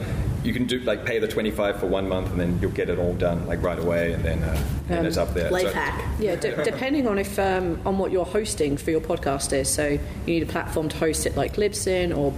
[0.44, 2.88] you can do like pay the twenty five for one month, and then you'll get
[2.88, 5.50] it all done like right away, and then uh, and it's up there.
[5.50, 6.04] Life So- hack.
[6.18, 9.68] Yeah, de- depending on if um, on what you're hosting for your podcast is.
[9.68, 12.32] So you need a platform to host it, like Libsyn or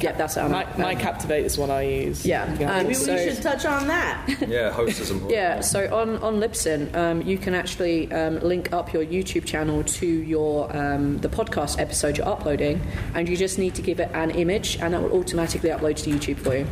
[0.00, 2.24] yeah, that's um, My, my Captivate is one I use.
[2.26, 4.28] Yeah, um, Maybe so- we should touch on that.
[4.50, 5.32] Yeah, hosts is important.
[5.38, 9.84] Yeah, so on, on Libsyn, um, you can actually um, link up your YouTube channel
[9.84, 12.80] to your um, the podcast episode you're uploading,
[13.14, 16.10] and you just need to give it an image, and it will automatically upload to
[16.10, 16.66] YouTube for you.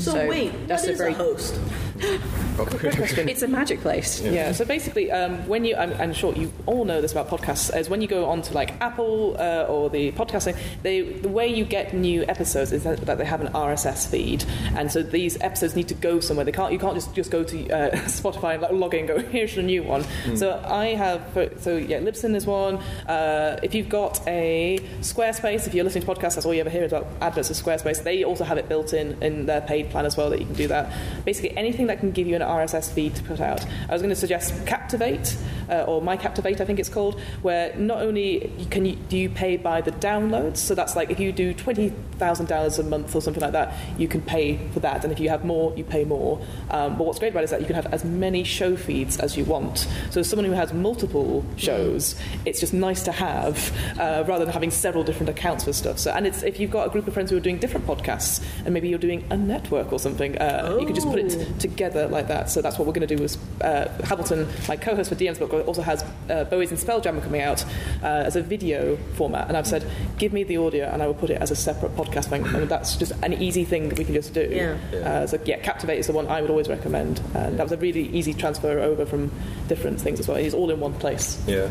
[0.00, 1.60] So, So wait, that's what a is very- a host?
[3.28, 4.20] It's a magic place.
[4.20, 4.52] Yeah.
[4.52, 7.88] so basically, um, when you, I'm, I'm sure you all know this about podcasts, is
[7.88, 11.94] when you go onto like Apple uh, or the podcasting, they, the way you get
[11.94, 14.44] new episodes is that, that they have an RSS feed,
[14.76, 16.44] and so these episodes need to go somewhere.
[16.44, 19.08] They can't, you can't just, just go to uh, Spotify and like, log in and
[19.08, 20.04] go, here's the new one.
[20.36, 21.22] So I have,
[21.60, 22.76] so yeah, Libsyn is one.
[23.08, 26.70] Uh, if you've got a Squarespace, if you're listening to podcasts, that's all you ever
[26.70, 28.02] hear about adverts of Squarespace.
[28.02, 30.54] They also have it built in in their paid plan as well that you can
[30.54, 30.92] do that.
[31.24, 33.64] Basically, anything that can give you an RSS feed to put out.
[33.88, 35.36] I was going to suggest Captivate
[35.68, 39.30] uh, or My Captivate, I think it's called, where not only can you do you
[39.30, 43.14] pay by the downloads, so that's like if you do twenty thousand dollars a month
[43.16, 45.84] or something like that, you can pay for that, and if you have more, you
[45.84, 46.40] pay more.
[46.70, 49.18] Um, but what's great about it is that you can have as many show feeds
[49.18, 49.78] as you want.
[50.10, 52.14] So as someone who has multiple shows,
[52.46, 53.56] it's just nice to have
[53.98, 55.98] uh, rather than having several different accounts for stuff.
[55.98, 58.42] So and it's if you've got a group of friends who are doing different podcasts,
[58.64, 61.26] and maybe you're doing a network or something, uh, you can just put Oh.
[61.26, 62.50] it together like that.
[62.50, 63.22] So that's what we're going to do.
[63.22, 67.40] Is uh, Hamilton, my co-host for DM's book, also has uh, Bowie's and Spelljammer coming
[67.42, 67.64] out
[68.02, 69.84] uh, as a video format, and I've said,
[70.18, 72.44] give me the audio, and I will put it as a separate podcast something.
[72.46, 74.48] I mean, that's just an easy thing that we can just do.
[74.50, 74.98] Yeah.
[74.98, 77.76] Uh, so yeah, Captivate is the one I would always recommend, and that was a
[77.76, 79.30] really easy transfer over from
[79.68, 80.36] different things as well.
[80.36, 81.42] It's all in one place.
[81.46, 81.68] Yeah,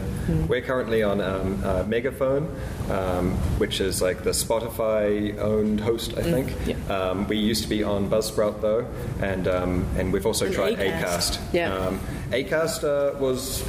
[0.47, 2.49] we're currently on um, uh, Megaphone,
[2.89, 6.53] um, which is like the Spotify-owned host, I think.
[6.65, 6.75] yeah.
[6.89, 8.87] Um, we used to be on Buzzsprout though,
[9.21, 11.01] and um, and we've also And tried Acast.
[11.37, 11.53] Acast.
[11.53, 11.73] Yeah.
[11.75, 11.99] Um,
[12.31, 13.61] Acast uh, was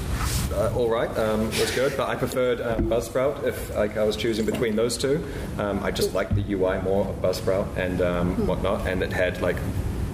[0.53, 4.17] uh, all right, um, was good, but I preferred um, Buzzsprout if like I was
[4.17, 5.27] choosing between those two.
[5.59, 9.41] Um, I just liked the UI more of Buzzsprout and um, whatnot, and it had
[9.41, 9.57] like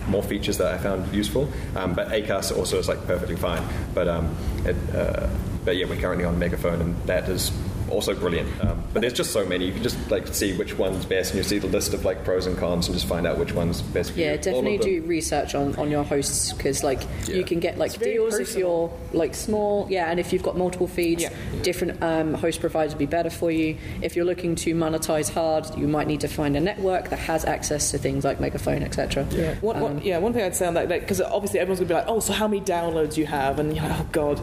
[0.08, 1.48] more features that I found useful.
[1.76, 3.62] Um, but Acast also is like perfectly fine.
[3.94, 5.28] But um, it, uh,
[5.64, 7.52] but yeah, we're currently on Megaphone, and that is
[7.90, 8.48] also brilliant.
[8.64, 9.66] Um, but there's just so many.
[9.66, 12.24] You can just like see which one's best, and you see the list of like
[12.24, 14.26] pros and cons, and just find out which one's best for you.
[14.26, 17.36] Yeah, definitely do research on, on your hosts because like Yeah.
[17.36, 19.86] you can get like very deals if you're like small.
[19.90, 21.30] Yeah, and if you've got multiple feeds, Yeah.
[21.62, 23.76] different um, host providers will be better for you.
[24.02, 27.44] If you're looking to monetize hard, you might need to find a network that has
[27.44, 29.26] access to things like Megaphone, etc.
[29.30, 29.54] Yeah.
[29.56, 31.98] One, one, yeah, one thing I'd say on that, because obviously everyone's going to be
[31.98, 33.58] like, oh, so how many downloads you have?
[33.58, 34.40] And you're like, oh, God.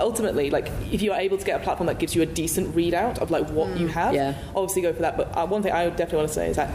[0.00, 3.18] Ultimately, like, if you're able to get a platform that gives you a decent readout
[3.18, 4.34] of, like, what you have, Yeah.
[4.54, 5.16] obviously go for that.
[5.16, 6.70] But uh, one thing I would definitely want to say is that,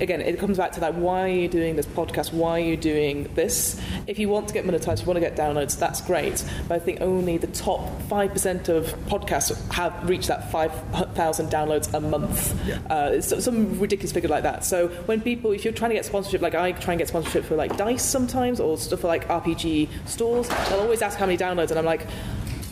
[0.00, 2.32] again, it comes back to that, why are you doing this podcast?
[2.32, 3.80] Why are you doing this?
[4.08, 6.44] If you want to get monetized, if you want to get downloads, that's great.
[6.68, 7.80] But I think only the top
[8.10, 12.52] 5% of podcasts have reached that 5,000 downloads a month.
[12.90, 14.64] Uh, some ridiculous figure like that.
[14.64, 17.44] So when people, if you're trying to get sponsorship, like I try and get sponsorship
[17.44, 21.38] for like Dice sometimes or stuff for like RPG stores, they'll always ask how many
[21.38, 22.04] downloads, and I'm like,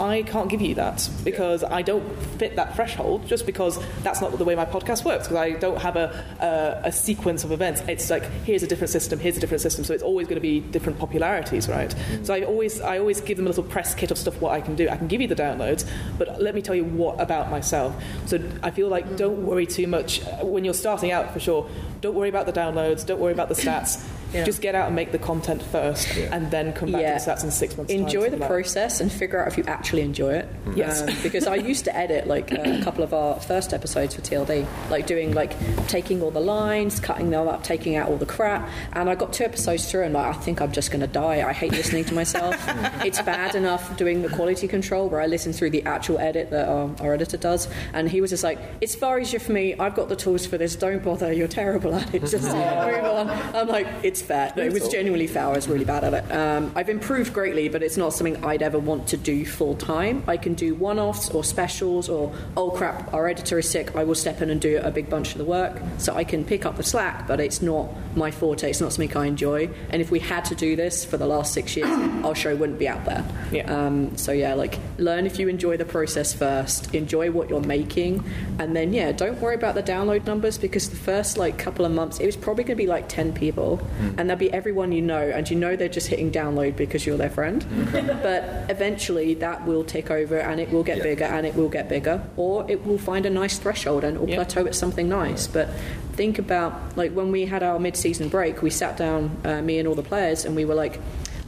[0.01, 2.05] I can't give you that because I don't
[2.39, 3.27] fit that threshold.
[3.27, 5.29] Just because that's not the way my podcast works.
[5.29, 7.83] Because I don't have a, a a sequence of events.
[7.89, 9.85] It's like here's a different system, here's a different system.
[9.85, 11.91] So it's always going to be different popularities, right?
[11.91, 12.27] Mm.
[12.27, 14.61] So I always I always give them a little press kit of stuff what I
[14.61, 14.89] can do.
[14.89, 17.95] I can give you the downloads, but let me tell you what about myself.
[18.27, 19.17] So I feel like mm.
[19.17, 21.69] don't worry too much when you're starting out for sure.
[22.01, 23.07] Don't worry about the downloads.
[23.07, 24.05] Don't worry about the stats.
[24.33, 24.45] Yeah.
[24.45, 27.19] Just get out and make the content first, and then come back Yeah.
[27.19, 27.93] to the stats in six months.
[27.93, 28.55] time, enjoy the something like that.
[28.55, 30.49] process and figure out if you actually enjoy it.
[30.75, 31.03] Yes.
[31.03, 34.67] Um, because I used to edit like a couple of our first episodes for TLD,
[34.91, 35.53] like doing like
[35.89, 38.69] taking all the lines, cutting them up, taking out all the crap.
[38.95, 41.47] And I got two episodes through and like I think I'm just going to die.
[41.47, 42.55] I hate listening to myself.
[43.05, 46.69] it's bad enough doing the quality control where I listen through the actual edit that
[46.69, 47.69] um, our editor does.
[47.93, 49.75] And he was just like, "It's far easier for me.
[49.79, 50.77] I've got the tools for this.
[50.77, 51.33] Don't bother.
[51.33, 52.21] You're terrible at it.
[52.21, 55.47] Just move on." I'm like, "It's fair." No, it was genuinely fair.
[55.47, 56.33] I was really bad at it.
[56.33, 60.23] Um, I've improved greatly, but it's not something I'd ever want to do full time.
[60.27, 63.95] I can do one-offs or specials or oh crap, our editor is sick.
[63.95, 66.45] I will step in and do a big bunch of the work, so I can
[66.45, 67.27] pick up the slack.
[67.27, 68.71] But it's not my forte.
[68.71, 69.69] It's not something I enjoy.
[69.91, 71.91] And if we had to do this for the last six years,
[72.25, 73.25] our show wouldn't be out there.
[73.51, 73.73] Yeah.
[73.73, 78.25] Um, so yeah, like learn if you enjoy the process first, enjoy what you're making,
[78.59, 81.93] and then yeah, don't worry about the download numbers because the first like couple of
[81.93, 83.81] months it was probably going to be like ten people,
[84.19, 87.17] and there'll be everyone you know, and you know they're just hitting download because you're
[87.17, 87.65] their friend.
[88.23, 91.03] but eventually that will take over, and it will get Yeah.
[91.05, 94.21] bigger, and it will get bigger, or it will find a nice threshold and it
[94.21, 94.37] will Yeah.
[94.37, 95.47] plateau at something nice.
[95.47, 95.69] But
[96.15, 99.89] think about like when we had our mid-season break, we sat down, uh, me and
[99.89, 100.99] all the players, and we were like,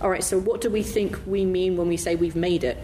[0.00, 2.77] all right, so what do we think we mean when we say we've made it?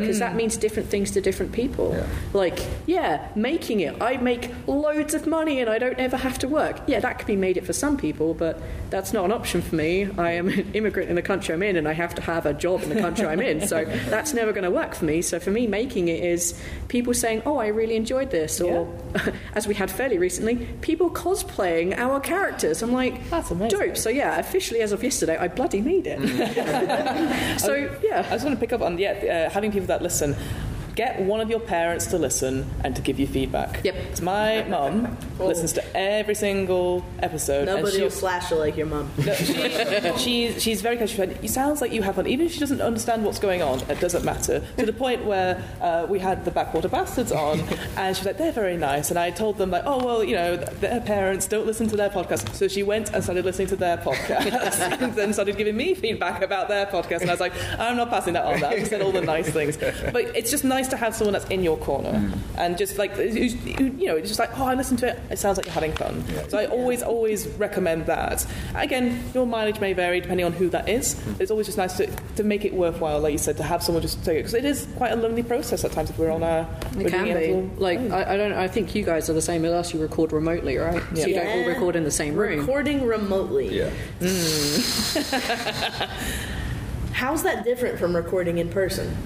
[0.00, 1.96] Because that means different things to different people.
[2.32, 4.00] Like, yeah, making it.
[4.00, 6.80] I make loads of money and I don't ever have to work.
[6.86, 9.74] Yeah, that could be made it for some people, but that's not an option for
[9.74, 10.08] me.
[10.18, 12.54] I am an immigrant in the country I'm in and I have to have a
[12.54, 13.66] job in the country I'm in.
[13.66, 15.22] So that's never going to work for me.
[15.22, 18.60] So for me, making it is people saying, oh, I really enjoyed this.
[18.60, 18.92] Or,
[19.54, 22.82] as we had fairly recently, people cosplaying our characters.
[22.82, 23.78] I'm like, That's amazing.
[23.78, 23.96] dope.
[23.96, 26.18] So yeah, officially as of yesterday, I bloody made it.
[27.60, 28.26] so yeah.
[28.28, 30.36] I just want to pick up on yeah, uh, having people that listen.
[30.94, 33.80] Get one of your parents to listen and to give you feedback.
[33.84, 33.94] Yep.
[34.10, 37.66] 'Cause My mum listens to every single episode.
[37.68, 39.10] and Nobody she'll- will slash you like your mum.
[39.16, 41.30] No, she, she's, she's very casual.
[41.30, 42.26] It sounds like you have fun.
[42.26, 44.62] Even if she doesn't understand what's going on, it doesn't matter.
[44.78, 47.60] To the point where uh, we had the Backwater Bastards on,
[47.96, 49.10] and she's like, they're very nice.
[49.10, 52.10] And I told them, like, oh, well, you know, their parents don't listen to their
[52.10, 52.54] podcast.
[52.54, 56.42] So she went and started listening to their podcast and then started giving me feedback
[56.42, 57.22] about their podcast.
[57.22, 58.62] And I was like, I'm not passing that on.
[58.62, 59.76] I just said all the nice things.
[59.76, 62.38] But it's just nice to have someone that's in your corner mm.
[62.56, 65.18] and just like, who's, who, you know, it's just like, oh, I listened to it.
[65.30, 66.24] It sounds like you're having fun.
[66.48, 68.46] So I always, always recommend that.
[68.74, 71.20] Again, your mileage may vary depending on who that is.
[71.38, 74.02] It's always just nice to, to make it worthwhile, like you said, to have someone
[74.02, 74.38] just take it.
[74.40, 76.68] Because it is quite a lonely process at times if we're on our.
[76.94, 77.34] we're It can be.
[77.34, 78.52] little- Like I, I don't.
[78.52, 79.94] I think you guys are the same as us.
[79.94, 81.02] You record remotely, right?
[81.14, 82.60] So you don't all record in the same room.
[82.60, 83.76] Recording remotely.
[83.76, 83.90] Yeah.
[84.20, 86.08] Mm.
[87.12, 89.16] How's that different from recording in person?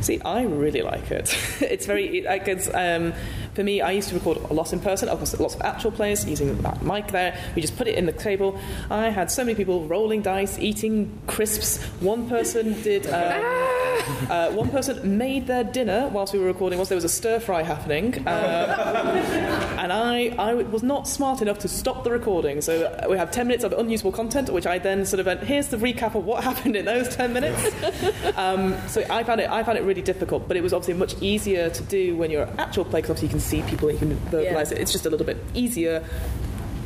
[0.00, 1.36] See, I really like it.
[1.60, 3.12] it's very like it's um,
[3.54, 3.80] for me.
[3.80, 5.08] I used to record a lot in person.
[5.08, 7.38] Of course, lots of actual players using that mic there.
[7.54, 8.58] We just put it in the table.
[8.90, 11.82] I had so many people rolling dice, eating crisps.
[12.00, 13.06] One person did.
[13.06, 13.70] Um,
[14.30, 16.78] uh, one person made their dinner whilst we were recording.
[16.78, 21.58] Whilst there was a stir fry happening, uh, and I, I was not smart enough
[21.60, 22.60] to stop the recording.
[22.60, 25.68] So we have ten minutes of unusable content, which I then sort of went, here's
[25.68, 27.60] the recap of what happened in those ten minutes.
[28.36, 31.14] Um, so I found it, I found it really difficult, but it was obviously much
[31.20, 33.98] easier to do when you're at actual play because obviously you can see people, you
[33.98, 34.76] can verbalize Yeah.
[34.76, 34.82] it.
[34.82, 36.04] It's just a little bit easier.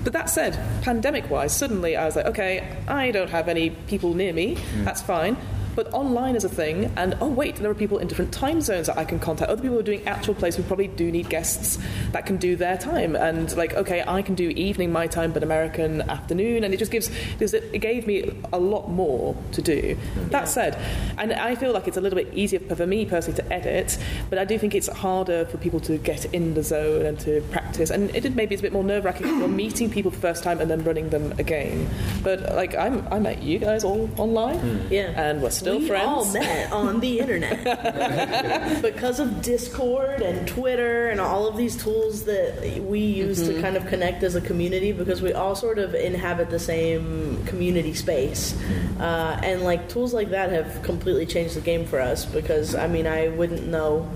[0.04, 4.12] But that said, pandemic wise, suddenly I was like, okay, I don't have any people
[4.14, 4.56] near me.
[4.56, 4.84] Mm.
[4.84, 5.36] That's fine.
[5.74, 8.86] But online is a thing, and oh wait, there are people in different time zones
[8.86, 9.50] that I can contact.
[9.50, 11.78] Other people are doing actual plays who probably do need guests
[12.12, 13.16] that can do their time.
[13.16, 16.90] And like, okay, I can do evening my time, but American afternoon, and it just
[16.90, 17.10] gives
[17.40, 19.96] it gave me a lot more to do.
[20.30, 20.76] That said,
[21.18, 23.98] and I feel like it's a little bit easier for me personally to edit,
[24.30, 27.40] but I do think it's harder for people to get in the zone and to
[27.50, 27.90] practice.
[27.90, 30.22] And it did maybe it's a bit more nerve wracking you're meeting people for the
[30.22, 31.88] first time and then running them again.
[32.22, 34.92] But like I'm, I met you guys all online, hmm.
[34.92, 35.12] Yeah.
[35.16, 36.06] and we're still we friends.
[36.06, 42.24] all met on the internet because of Discord and Twitter and all of these tools
[42.24, 43.54] that we use Mm-hmm.
[43.56, 47.44] to kind of connect as a community because we all sort of inhabit the same
[47.46, 48.54] community space.
[49.00, 52.86] Uh, and like tools like that have completely changed the game for us because I
[52.86, 54.08] mean, I wouldn't know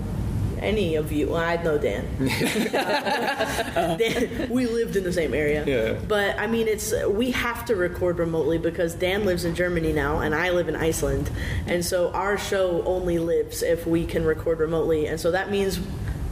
[0.59, 1.29] any of you.
[1.29, 2.05] Well, I'd know Dan.
[3.97, 4.49] Dan.
[4.49, 5.65] We lived in the same area.
[5.65, 5.99] Yeah.
[6.07, 10.19] But I mean, it's we have to record remotely because Dan lives in Germany now,
[10.19, 11.29] and I live in Iceland,
[11.67, 15.79] and so our show only lives if we can record remotely, and so that means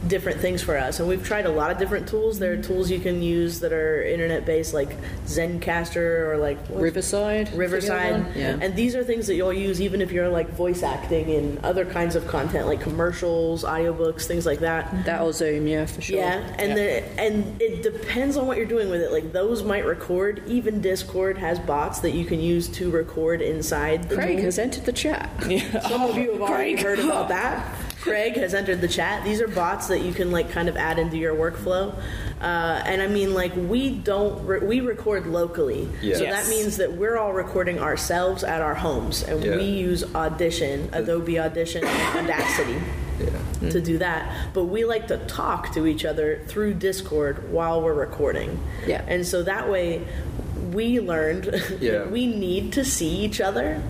[0.06, 1.00] different things for us.
[1.00, 2.38] And we've tried a lot of different tools.
[2.38, 7.52] There are tools you can use that are internet based, like Zencastr or like Riverside.
[7.52, 8.36] Riverside.
[8.36, 8.58] Yeah.
[8.60, 11.84] And these are things that you'll use even if you're like voice acting in other
[11.84, 15.04] kinds of content, like commercials, audiobooks, things like that.
[15.04, 16.18] that or Zoom, yeah, for sure.
[16.18, 19.10] Yeah, and the and it depends on what you're doing with it.
[19.10, 20.42] Like those might record.
[20.46, 24.08] Even Discord has bots that you can use to record inside.
[24.10, 25.30] Craig has entered the chat.
[25.88, 27.76] Some of you have already heard about that.
[28.00, 29.24] Craig has entered the chat.
[29.24, 31.94] These are bots that you can like kind of add into your workflow.
[32.40, 36.16] Uh, and I mean, like we don't re- we record locally, Yeah.
[36.16, 36.44] so Yes.
[36.44, 39.56] that means that we're all recording ourselves at our homes, and Yeah.
[39.56, 42.76] we use Audition, Adobe Audition, and Audacity
[43.20, 43.70] Yeah.
[43.70, 44.30] to do that.
[44.54, 48.60] But we like to talk to each other through Discord while we're recording.
[48.86, 49.02] Yeah.
[49.08, 50.02] And so that way
[50.72, 51.44] we learned
[51.80, 52.06] Yeah.
[52.06, 53.82] we need to see each other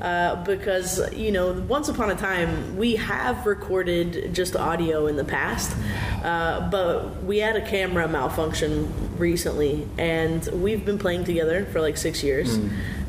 [0.00, 5.24] uh, because, you know, once upon a time we have recorded just audio in the
[5.24, 5.76] past,
[6.22, 11.96] uh, but we had a camera malfunction recently and we've been playing together for like
[11.96, 12.58] six years.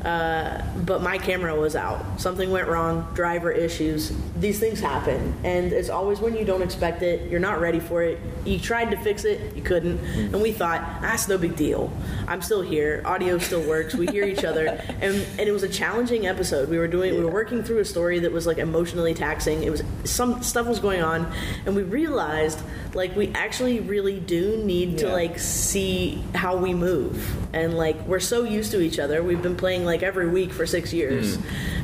[0.03, 2.19] Uh, but my camera was out.
[2.19, 4.11] Something went wrong, driver issues.
[4.37, 5.33] These things happen.
[5.43, 8.19] And it's always when you don't expect it, you're not ready for it.
[8.43, 9.99] You tried to fix it, you couldn't.
[10.15, 11.91] And we thought, that's no big deal.
[12.27, 13.03] I'm still here.
[13.05, 13.93] Audio still works.
[13.93, 14.79] We hear each other.
[15.01, 16.69] And, and it was a challenging episode.
[16.69, 19.63] We were doing, we were working through a story that was like emotionally taxing.
[19.63, 21.31] It was, some stuff was going on.
[21.65, 22.61] And we realized,
[22.93, 27.35] like, we actually really do need to, like, see how we move.
[27.53, 29.23] And, like, we're so used to each other.
[29.23, 31.37] We've been playing, like, every week for six years.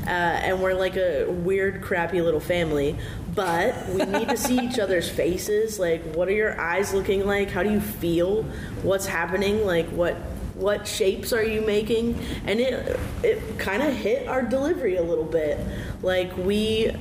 [0.06, 2.96] Uh, and we're like a weird, crappy little family.
[3.36, 5.78] But we need to see each other's faces.
[5.80, 7.52] Like, what are your eyes looking like?
[7.52, 8.44] How do you feel?
[8.82, 9.66] What's happening?
[9.66, 10.16] Like, what
[10.56, 12.18] what shapes are you making?
[12.46, 15.60] And it it kind of hit our delivery a little bit.
[16.02, 16.92] Like we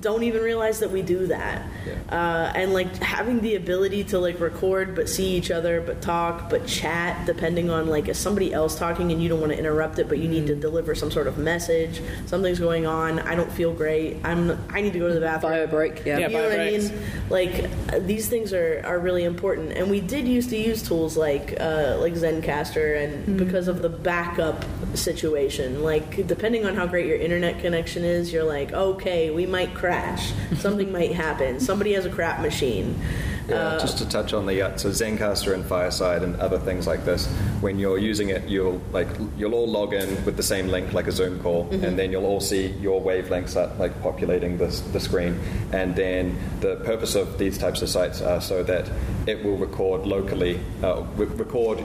[0.00, 1.62] don't even realize that we do that.
[2.08, 6.50] Uh, and like having the ability to like record but see each other but talk
[6.50, 9.98] but chat depending on like is somebody else talking and you don't want to interrupt
[9.98, 13.50] it but you need to deliver some sort of message something's going on i don't
[13.52, 16.18] feel great i'm i need to go to the bathroom Bio break, yeah.
[16.18, 16.28] Yeah.
[16.28, 16.92] you know what I mean?
[17.28, 21.60] Like these things are, are really important, and we did used to use tools like
[21.60, 24.64] uh, like Zencastr, and because of the backup
[24.94, 29.69] situation, like depending on how great your internet connection is, you're like, okay, we might
[29.74, 33.00] crash, something might happen, somebody has a crap machine.
[33.48, 37.04] Yeah, just to touch on the uh, so Zencastr and Fireside and other things like
[37.04, 37.26] this.
[37.60, 41.08] When you're using it, you'll like you'll all log in with the same link, like
[41.08, 45.00] a Zoom call, and then you'll all see your wavelengths at like populating this the
[45.00, 45.40] screen.
[45.72, 48.88] And then the purpose of these types of sites are so that
[49.26, 51.82] it will record locally, uh, re- record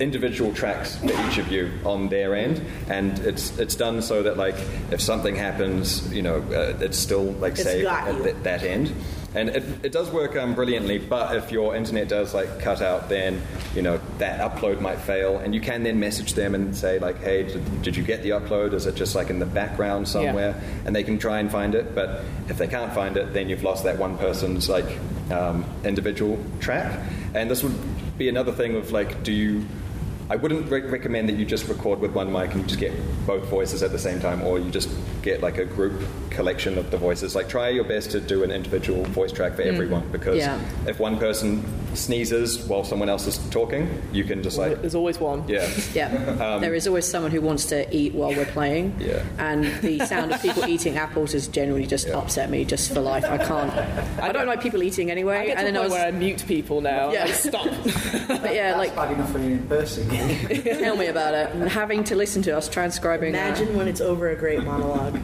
[0.00, 4.36] individual tracks for each of you on their end, and it's it's done so that
[4.36, 4.56] like
[4.90, 8.92] if something happens, you know, uh, it's still like It's saved at th- that end.
[9.32, 13.08] And it, it does work um, brilliantly, but if your internet does like cut out,
[13.08, 13.40] then
[13.76, 17.22] you know that upload might fail, and you can then message them and say like,
[17.22, 18.72] "Hey, did, did you get the upload?
[18.72, 21.94] Is it just like in the background somewhere?" And they can try and find it,
[21.94, 24.98] but if they can't find it, then you've lost that one person's like
[25.30, 26.98] um, individual track.
[27.32, 27.76] And this would
[28.18, 29.64] be another thing of like, do you
[30.30, 32.92] I wouldn't re- recommend that you just record with one mic and you just get
[33.26, 34.88] both voices at the same time, or you just
[35.22, 36.00] get like a group
[36.30, 37.34] collection of the voices.
[37.34, 39.68] Like, try your best to do an individual voice track for hmm.
[39.70, 40.60] everyone because Yeah.
[40.86, 41.64] if one person
[41.94, 45.44] sneezes while someone else is talking, you can just like, There's always one.
[45.48, 45.68] yeah.
[45.94, 48.92] Yeah, there is always someone who wants to eat while we're playing.
[48.92, 49.22] Um, Yeah.
[49.38, 53.24] And the sound of people eating apples has generally just upset me just for life.
[53.24, 53.72] I can't.
[54.22, 55.38] I don't like people eating anyway.
[55.38, 57.10] I get to and then I was, where I mute people now.
[57.12, 57.24] Yeah.
[57.24, 57.64] Like, stop.
[57.64, 60.08] but yeah, That's like bad enough when you're in person.
[60.78, 61.50] tell me about it.
[61.54, 63.30] And having to listen to us transcribing.
[63.30, 65.18] Imagine when it's over a great monologue.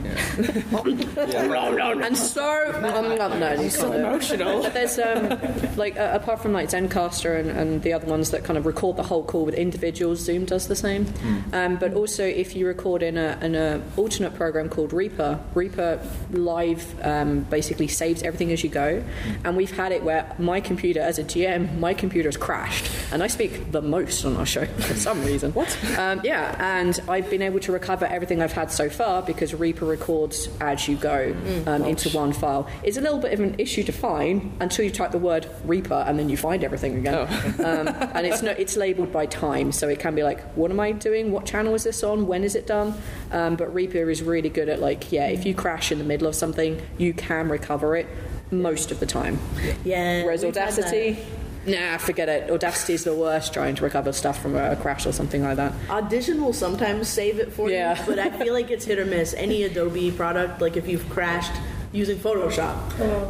[0.76, 4.00] and so um, no, no, you so can't do it.
[4.00, 4.62] emotional.
[4.62, 5.38] But there's um,
[5.76, 8.96] like uh, apart from like Zencastr and, and the other ones that kind of record
[8.96, 11.06] the whole call with individuals, Zoom does the same.
[11.52, 16.00] Um, but also, if you record in a in a alternate program called Reaper, Reaper
[16.32, 19.02] Live um, basically saves everything as you go.
[19.44, 23.22] And we've had it where my computer, as a GM, my computer has crashed, and
[23.22, 25.52] I speak the most on our show for some reason.
[25.52, 25.76] What?
[25.98, 29.84] Um, yeah, and I've been able to recover everything I've had so far because Reaper
[29.84, 31.34] records as you go
[31.66, 32.68] um, into one file.
[32.82, 36.04] It's a little bit of an issue to find until you type the word Reaper
[36.06, 37.26] and then you find everything again.
[37.58, 40.78] Um, and it's no, it's labelled by time, so it can be like, what am
[40.78, 41.32] I doing?
[41.32, 42.28] What channel is this on?
[42.28, 42.94] When is it done?
[43.32, 46.28] Um, but Reaper is really good at like, yeah, if you crash in the middle
[46.28, 48.06] of something, you can recover it
[48.52, 49.40] most of the time.
[49.84, 50.22] Yeah.
[50.22, 50.78] Whereas we've had that.
[50.78, 51.18] Audacity.
[51.66, 52.48] Nah, forget it.
[52.48, 55.72] Audacity is the worst trying to recover stuff from a crash or something like that.
[55.90, 57.98] Audition will sometimes save it for Yeah.
[57.98, 59.34] you, but I feel like it's hit or miss.
[59.34, 61.50] Any Adobe product, like if you've crashed
[61.92, 62.76] using Photoshop,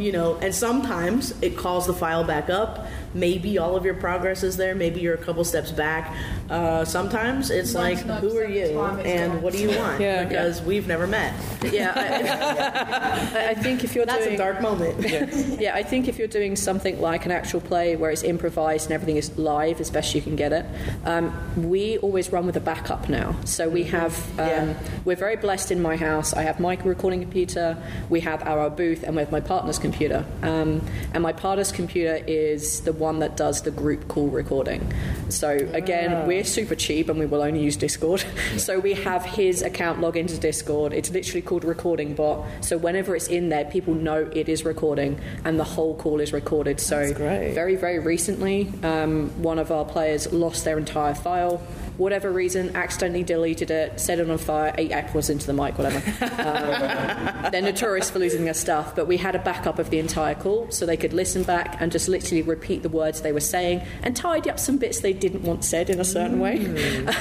[0.03, 2.87] you know, and sometimes it calls the file back up.
[3.17, 4.75] Maybe all of your progress is there.
[4.75, 6.15] Maybe you're a couple steps back.
[6.51, 10.01] Uh, sometimes it's like, who are you and what do you want?
[10.01, 10.25] Yeah.
[10.25, 11.33] because we've never met.
[11.73, 15.01] Yeah, I, I- I think if you're That's doing a dark moment.
[15.61, 18.93] yeah, I think if you're doing something like an actual play where it's improvised and
[18.93, 20.67] everything is live as best you can get it,
[21.05, 21.33] um,
[21.71, 23.35] we always run with a backup now.
[23.45, 24.75] So we have, um, Yeah.
[25.05, 26.35] we're very blessed in my house.
[26.35, 27.77] I have my recording computer,
[28.11, 30.25] we have our booth, and we have my partner's computer.
[30.43, 30.83] Um,
[31.15, 34.93] and my partner's computer is the one that does the group call recording.
[35.29, 38.25] So again, we're super cheap and we will only use Discord.
[38.59, 40.93] so we have his account log into Discord.
[40.93, 42.45] It's literally called Recording Bot.
[42.61, 46.33] So whenever it's in there, people know it is recording and the whole call is
[46.33, 46.81] recorded.
[46.81, 51.63] So very, very recently, um, one of our players lost their entire file.
[51.97, 55.99] Whatever reason, accidentally deleted it, set it on fire, ate apples into the mic, whatever.
[56.47, 60.35] Um, they're notorious for losing their stuff, but we had a backup of the entire
[60.35, 63.83] call so they could listen back and just literally repeat the words they were saying
[64.03, 66.57] and tidy up some bits they didn't want said in a certain way.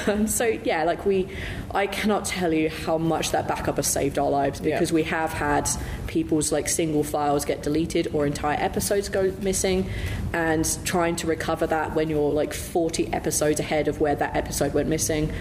[0.07, 1.27] Um, so, yeah, like we,
[1.71, 4.75] I cannot tell you how much that backup has saved our lives Yeah.
[4.75, 5.69] because we have had
[6.07, 9.89] people's like single files get deleted or entire episodes go missing
[10.33, 14.64] and trying to recover that when you're like 40 episodes ahead of where that episode
[14.73, 15.31] went missing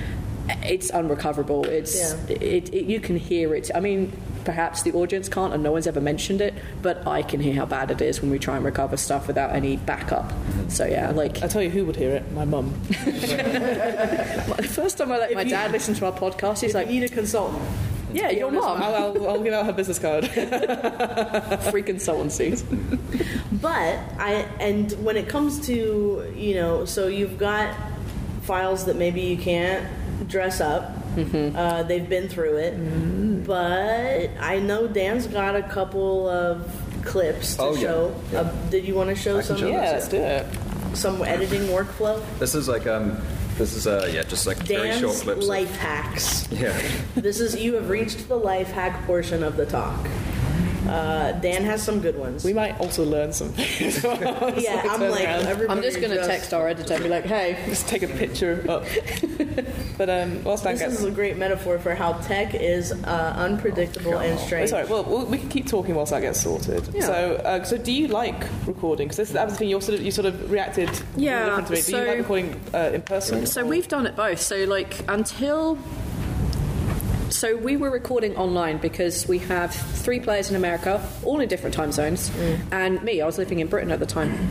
[0.63, 1.97] it's unrecoverable it's
[2.29, 2.37] Yeah.
[2.37, 4.13] it, it, you can hear it i mean
[4.45, 6.53] perhaps the audience can't and no one's ever mentioned it
[6.83, 9.55] but i can hear how bad it is when we try and recover stuff without
[9.55, 10.31] any backup
[10.69, 12.31] so yeah like I tell you who would hear it.
[12.33, 12.75] My mum.
[12.89, 17.01] the first time i let my you- dad listen to our podcast he's like you
[17.01, 17.63] need a consultant.
[18.13, 20.27] yeah your mom I'll, I'll, I'll give out her business card.
[21.71, 22.63] free consultancies
[23.63, 27.75] But I and when it comes to you know, so you've got
[28.45, 29.87] files that maybe you can't
[30.29, 30.93] dress up.
[31.17, 36.69] Uh, they've been through it, but I know Dan's got a couple of
[37.05, 37.81] clips to Oh, yeah.
[37.81, 38.15] show.
[38.33, 38.41] Yeah.
[38.41, 40.47] Uh, did you want to show can some show yeah, let's do it.
[40.95, 42.21] some editing workflow?
[42.41, 43.17] This is like um,
[43.59, 45.43] this is uh, yeah, just like very short Dan's clips.
[45.43, 46.49] of- life hacks.
[46.51, 46.77] yeah.
[47.15, 50.05] This is you have reached the life hack portion of the talk.
[50.89, 52.45] Uh, Dan has some good ones.
[52.45, 53.65] We might also learn something.
[54.63, 55.27] yeah, I'm like
[55.71, 58.65] i'm just going to text our editor and be like hey Just take a picture
[58.69, 58.85] up.
[59.99, 60.95] but um, whilst Dan This gets.
[61.01, 64.71] is a great metaphor for how tech is uh, unpredictable and Oh, strange.
[64.71, 64.87] sorry.
[64.87, 66.89] Well, well, we can keep talking whilst that gets sorted.
[66.95, 67.07] Yeah.
[67.07, 69.09] So, uh, so do you like recording?
[69.09, 70.91] Because that was the thing you sort of you sort of reacted.
[71.17, 71.81] Yeah, different to me.
[71.83, 73.47] Do you so- like recording uh, in person?
[73.47, 74.41] So we've done it both.
[74.41, 75.79] So like until
[77.45, 81.75] so we were recording online because we have three players in America, all in different
[81.75, 82.59] time zones, mm.
[82.73, 84.49] and me, I was living in Britain at the time.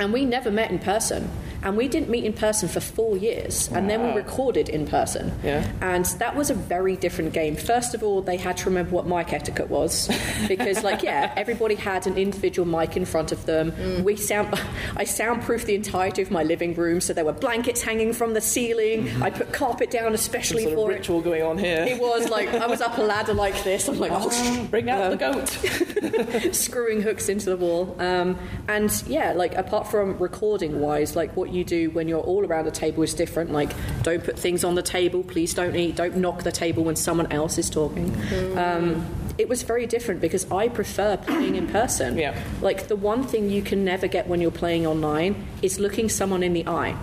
[0.00, 1.30] And we never met in person.
[1.62, 5.32] And we didn't meet in person for four years, and then we recorded in person.
[5.42, 5.70] Yeah.
[5.80, 7.56] And that was a very different game.
[7.56, 10.08] First of all, they had to remember what mic etiquette was,
[10.48, 13.72] because like yeah, everybody had an individual mic in front of them.
[13.72, 14.02] Mm.
[14.04, 14.48] We sound,
[14.96, 18.40] I soundproofed the entirety of my living room, so there were blankets hanging from the
[18.40, 19.10] ceiling.
[19.22, 20.62] I put carpet down especially Mm-hmm.
[20.62, 20.94] Sort of for it.
[20.98, 21.84] ritual going on here.
[21.88, 23.88] It was like I was up a ladder like this.
[23.88, 26.54] I'm like, oh, Bring out the um, goat.
[26.54, 27.96] screwing hooks into the wall.
[27.98, 28.38] Um,
[28.68, 32.66] and yeah, like apart from recording wise, like what you do when you're all around
[32.66, 33.52] a table is different.
[33.52, 33.72] Like,
[34.02, 35.22] don't put things on the table.
[35.22, 35.96] Please don't eat.
[35.96, 38.14] Don't knock the table when someone else is talking.
[38.56, 39.06] Um,
[39.38, 42.16] it was very different because I prefer playing in person.
[42.18, 42.38] Yeah.
[42.60, 46.42] Like the one thing you can never get when you're playing online is looking someone
[46.42, 46.96] in the eye.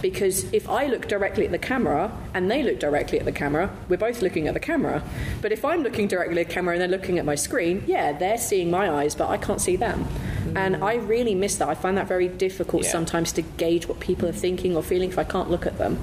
[0.00, 3.70] Because if I look directly at the camera and they look directly at the camera,
[3.88, 5.02] we're both looking at the camera.
[5.42, 8.12] But if I'm looking directly at the camera and they're looking at my screen, yeah,
[8.12, 10.08] they're seeing my eyes, but I can't see them.
[10.56, 11.68] And I really miss that.
[11.68, 12.90] I find that very difficult Yeah.
[12.90, 15.98] sometimes to gauge what people are thinking or feeling if I can't look at them.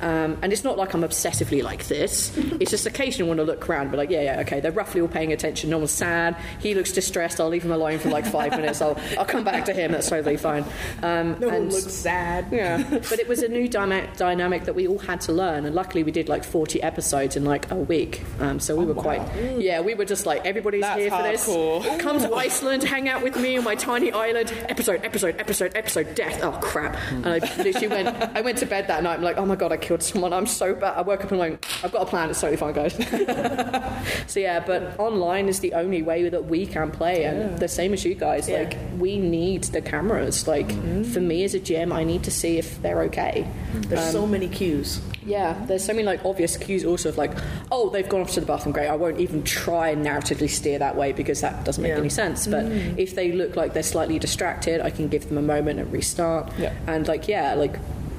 [0.00, 2.36] Um, and it's not like I'm obsessively like this.
[2.36, 5.00] It's just occasionally want to look around and be like, yeah, yeah, okay, they're roughly
[5.00, 5.70] all paying attention.
[5.70, 6.36] No one's sad.
[6.60, 7.40] He looks distressed.
[7.40, 8.80] I'll leave him alone for like five minutes.
[8.80, 9.92] I'll, I'll come back to him.
[9.92, 10.64] That's totally fine.
[11.02, 12.46] Um, No one and- looks sad.
[12.50, 15.74] yeah, but it was a new dyma- dynamic that we all had to learn, and
[15.74, 18.22] luckily we did like forty episodes in like a week.
[18.40, 19.20] Um, so we were quite,
[19.58, 21.82] yeah, we were just like everybody's That's here for hardcore.
[21.82, 22.00] this.
[22.02, 24.52] Come to Iceland, hang out with me on my tiny island.
[24.68, 26.14] Episode, episode, episode, episode.
[26.14, 26.40] Death.
[26.42, 26.96] Oh crap!
[27.10, 28.08] And I literally went.
[28.36, 29.14] I went to bed that night.
[29.16, 30.32] I'm like, oh my god, I killed someone.
[30.32, 30.96] I'm so bad.
[30.96, 32.30] I woke up and like, I've got a plan.
[32.30, 32.94] It's totally fine, guys.
[34.26, 37.92] so yeah, but online is the only way that we can play, and the same
[37.92, 38.48] as you guys.
[38.48, 38.60] Yeah.
[38.60, 40.46] Like we need the cameras.
[40.46, 41.02] Like mm-hmm.
[41.04, 43.46] for me as a GM, I need to see if they're okay.
[43.46, 43.80] Mm-hmm.
[43.82, 45.00] There's so um, many cues.
[45.26, 47.32] Yeah, there's so many like obvious cues also of like,
[47.70, 48.72] oh, they've gone off to the bathroom.
[48.72, 51.98] Great, I won't even try and narratively steer that way because that doesn't make Yeah.
[51.98, 52.46] any sense.
[52.46, 52.98] But mm.
[52.98, 56.50] if they look like they're slightly distracted, I can give them a moment and restart.
[56.58, 56.72] Yeah.
[56.86, 57.76] And like yeah, like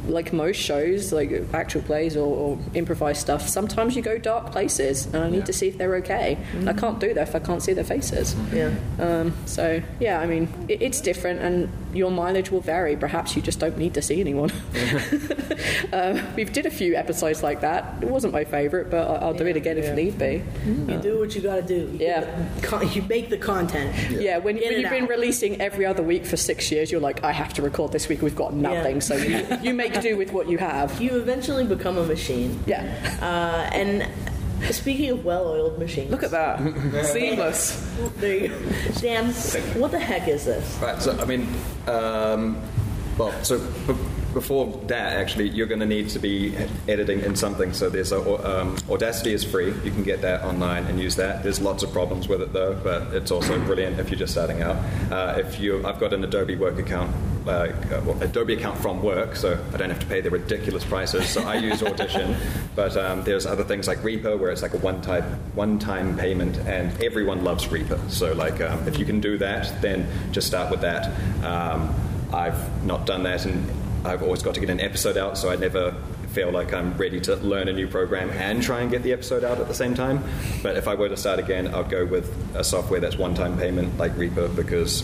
[0.08, 5.06] like most shows, like actual plays or, or improvised stuff, sometimes you go dark places,
[5.08, 6.38] and I need to see if they're okay.
[6.68, 8.36] I can't do that if I can't see their faces.
[8.54, 8.74] Yeah.
[9.00, 12.96] Um, so yeah, I mean, it, it's different, and your mileage will vary.
[12.96, 14.52] Perhaps you just don't need to see anyone.
[15.94, 18.02] um, we've did a few episodes like that.
[18.02, 20.42] It wasn't my favourite, but I- I'll do it again if need be.
[20.66, 21.76] You do what you gotta do.
[21.76, 22.22] You Yeah.
[22.22, 23.94] get the con- you make the content.
[24.12, 27.32] Yeah, when, when you've been releasing every other week for six years, you're like, I
[27.32, 28.22] have to record this week.
[28.22, 29.00] We've got nothing, Yeah.
[29.02, 31.02] so you, you make do with what you have.
[31.02, 32.60] You eventually become a machine.
[32.66, 32.84] Yeah.
[33.22, 34.08] Uh, and
[34.74, 36.60] speaking of well-oiled machines, Look at that.
[37.06, 37.94] Seamless.
[38.18, 38.56] There you go.
[39.00, 39.32] Dan,
[39.80, 40.78] what the heck is this?
[40.82, 41.48] Right, so I mean,
[41.88, 42.62] um,
[43.18, 43.96] well, so b-
[44.34, 46.56] before that, actually, you're going to need to be
[46.88, 47.74] editing in something.
[47.74, 49.74] So there's a, um, Audacity is free.
[49.84, 51.44] You can get that online and use that.
[51.44, 54.62] There's lots of problems with it though, but it's also brilliant if you're just starting
[54.62, 54.78] out.
[55.12, 57.14] Uh, if you, I've got an Adobe work account.
[57.48, 57.72] Uh,
[58.22, 61.28] Adobe account from work, so I don't have to pay the ridiculous prices.
[61.28, 62.36] So I use Audition,
[62.76, 65.24] but um, there's other things like Reaper, where it's like a one-time
[65.56, 68.00] one-time payment, and everyone loves Reaper.
[68.10, 71.12] So like, um, if you can do that, then just start with that.
[71.44, 71.94] Um,
[72.32, 73.70] I've not done that, and
[74.06, 75.96] I've always got to get an episode out, so I never
[76.32, 79.44] feel like I'm ready to learn a new program and try and get the episode
[79.44, 80.24] out at the same time.
[80.64, 83.98] But if I were to start again, I'd go with a software that's one-time payment
[83.98, 85.04] like Reaper because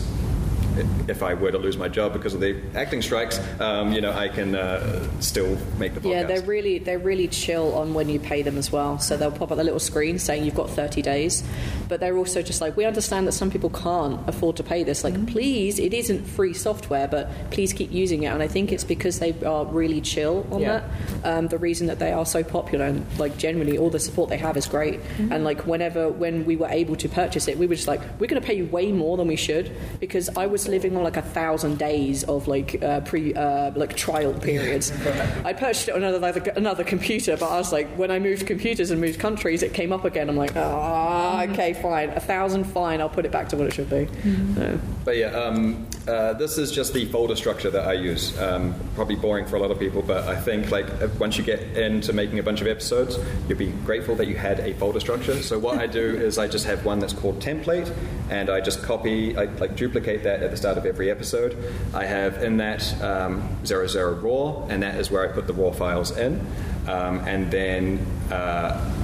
[1.08, 4.12] if I were to lose my job because of the acting strikes, um, you know,
[4.12, 6.10] I can uh, still make the podcast.
[6.10, 8.98] Yeah, they're really they're really chill on when you pay them as well.
[8.98, 11.42] So they'll pop up a little screen saying you've got 30 days,
[11.88, 15.04] but they're also just like we understand that some people can't afford to pay this.
[15.04, 15.26] Like, Mm-hmm.
[15.26, 18.26] please, it isn't free software, but please keep using it.
[18.26, 20.82] And I think it's because they are really chill on Yeah.
[21.22, 21.38] that.
[21.38, 24.36] Um, the reason that they are so popular and like generally all the support they
[24.36, 25.00] have is great.
[25.00, 25.32] Mm-hmm.
[25.32, 28.26] And like whenever when we were able to purchase it, we were just like we're
[28.26, 31.16] going to pay you way more than we should because I was living on like
[31.16, 34.92] a thousand days of like uh, pre uh, like trial periods.
[35.44, 38.46] I purchased it on another like, another computer, but I was like when I moved
[38.46, 40.28] computers and moved countries, it came up again.
[40.28, 43.00] I'm like, ah, okay, fine, a thousand, fine.
[43.00, 44.08] I'll put it back to what it should be.
[44.54, 48.38] So, But yeah, um, uh, this is just the folder structure that I use.
[48.38, 51.44] Um, probably boring for a lot of people, but I think like uh, once you
[51.44, 55.00] get into making a bunch of episodes, you'll be grateful that you had a folder
[55.00, 55.42] structure.
[55.42, 57.94] So what I do is I just have one that's called template,
[58.30, 61.56] and I just copy, I like duplicate that at the start of every episode.
[61.94, 65.54] I have in that um, zero zero raw, and that is where I put the
[65.54, 66.40] raw files in,
[66.86, 68.04] um, and then.
[68.30, 68.94] Uh,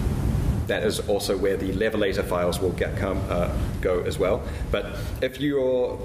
[0.66, 4.42] that is also where the levelator files will get come uh, go as well.
[4.70, 5.98] But if you're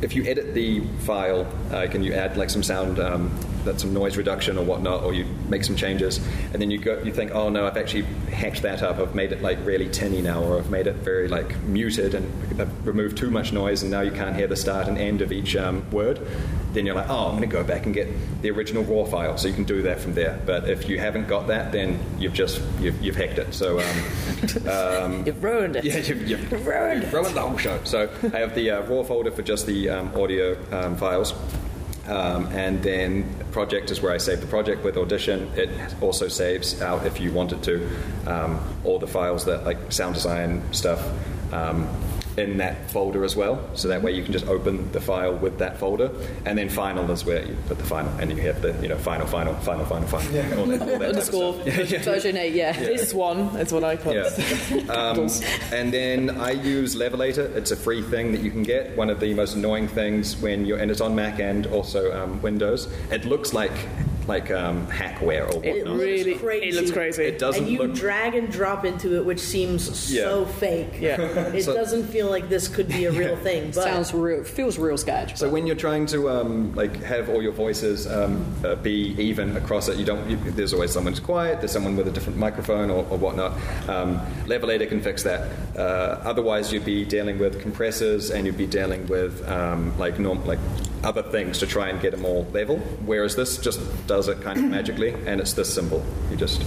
[0.00, 3.30] if you edit the file, uh, can you add like some sound um,
[3.66, 6.18] that's some noise reduction or whatnot, or you make some changes,
[6.52, 8.02] and then you go, you think, oh no, I've actually
[8.32, 8.98] hacked that up.
[8.98, 12.60] I've made it like really tinny now, or I've made it very like muted and
[12.60, 15.32] I've removed too much noise, and now you can't hear the start and end of
[15.32, 16.20] each um, word.
[16.72, 18.06] Then you're like, oh, I'm going to go back and get
[18.42, 20.38] the original raw file, so you can do that from there.
[20.44, 23.54] But if you haven't got that, then you've just you've, you've hacked it.
[23.54, 25.84] So um, um, You've ruined it.
[25.84, 27.80] yeah, you've, you've ruined you've ruined the whole show.
[27.84, 31.32] So I have the uh, raw folder for just the um, audio um, files.
[32.06, 33.24] Um, and then
[33.56, 35.50] project is where I save the project with Audition.
[35.56, 35.70] It
[36.02, 37.88] also saves out if you wanted to
[38.26, 41.00] um, all the files that like sound design stuff
[41.54, 41.88] um,
[42.36, 43.58] in that folder as well.
[43.74, 46.10] So that way you can just open the file with that folder.
[46.44, 48.96] And then final is where you put the final, and you have the you know
[48.98, 50.26] final, final, final, final, final.
[50.26, 51.52] All that, all that type of Underscore.
[51.54, 52.72] Version 8, yeah.
[52.72, 54.14] This one is what I put.
[54.14, 54.26] Yeah.
[54.86, 55.28] Um,
[55.72, 57.54] and then I use Levelator.
[57.56, 58.96] It's a free thing that you can get.
[58.96, 62.40] One of the most annoying things when you're, and it's on Mac and also um,
[62.42, 62.88] Windows.
[63.10, 63.72] It looks like
[64.26, 65.64] like um, hackware or whatnot.
[65.64, 66.68] It really crazy.
[66.68, 67.24] it looks crazy.
[67.24, 67.94] It doesn't and you look.
[67.94, 70.98] drag and drop into it, which seems so fake.
[71.00, 71.20] Yeah.
[71.56, 73.66] It So- doesn't feel like this could be a real thing.
[73.66, 75.36] But Sounds real, feels real sketch.
[75.36, 79.56] So when you're trying to um, like have all your voices um, uh, be even
[79.56, 80.28] across it, you don't.
[80.28, 81.60] You, there's always someone who's quiet.
[81.60, 83.52] There's someone with a different microphone or, or whatnot.
[83.88, 85.48] Um, Levelator can fix that.
[85.76, 90.44] Uh, otherwise, you'd be dealing with compressors and you'd be dealing with um, like norm,
[90.46, 90.58] like
[91.06, 92.78] other things to try and get them all level.
[93.06, 96.04] Whereas this just does it kind of magically, and it's this simple.
[96.30, 96.60] You just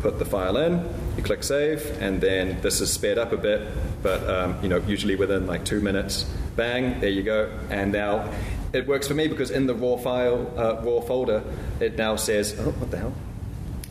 [0.00, 3.68] put the file in, you click save, and then this is sped up a bit,
[4.02, 6.24] but um, you know usually within like two minutes,
[6.54, 8.30] bang, there you go, and now
[8.72, 11.42] it works for me because in the raw file, uh, raw folder,
[11.80, 13.14] it now says, oh, what the hell?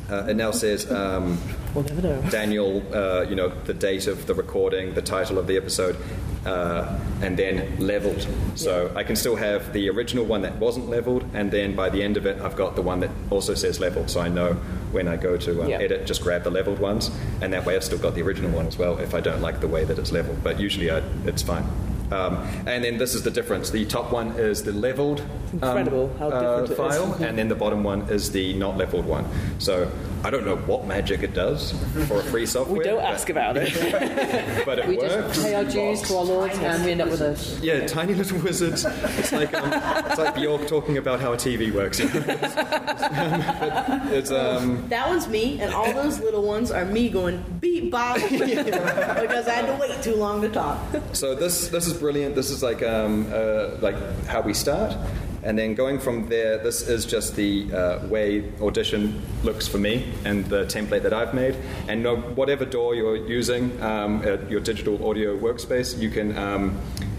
[0.09, 1.38] Uh, it now says um,
[1.74, 2.21] We'll never know.
[2.30, 5.97] Daniel, uh, you know, the date of the recording, the title of the episode,
[6.45, 8.28] uh, and then leveled.
[8.55, 12.03] So I can still have the original one that wasn't leveled, and then by the
[12.03, 14.09] end of it, I've got the one that also says leveled.
[14.09, 14.53] So I know
[14.91, 15.80] when I go to um, Yeah.
[15.80, 17.09] edit, just grab the leveled ones,
[17.41, 19.59] and that way I've still got the original one as well if I don't like
[19.59, 20.43] the way that it's leveled.
[20.43, 21.65] But usually I, it's fine.
[22.11, 22.35] Um,
[22.67, 23.69] and then this is the difference.
[23.71, 25.21] The top one is the leveled
[25.61, 26.77] um, how different it is.
[26.77, 29.25] file, and then the bottom one is the not leveled one.
[29.59, 29.89] So
[30.23, 31.71] I don't know what magic it does
[32.07, 32.77] for a free software.
[32.77, 33.73] We don't but- ask about it.
[34.65, 35.13] but it We works.
[35.13, 37.63] just pay our dues to our lords and we end up with a.
[37.63, 38.85] Yeah, tiny little wizards.
[38.85, 39.71] It's like um,
[40.07, 41.99] it's like Bjork talking about how a TV works.
[41.99, 42.21] you know?
[42.25, 47.91] But it's um, that one's me, and all those little ones are me going beep
[47.91, 50.79] bop because I had to wait too long to talk.
[51.13, 52.35] so this this is brilliant.
[52.35, 54.95] This is like um, uh, like how we start,
[55.43, 56.57] and then going from there.
[56.57, 61.33] This is just the uh, way audition looks for me and the template that I've
[61.33, 61.55] made.
[61.87, 66.37] And no, whatever DAW you're using, um, your digital audio workspace, you can.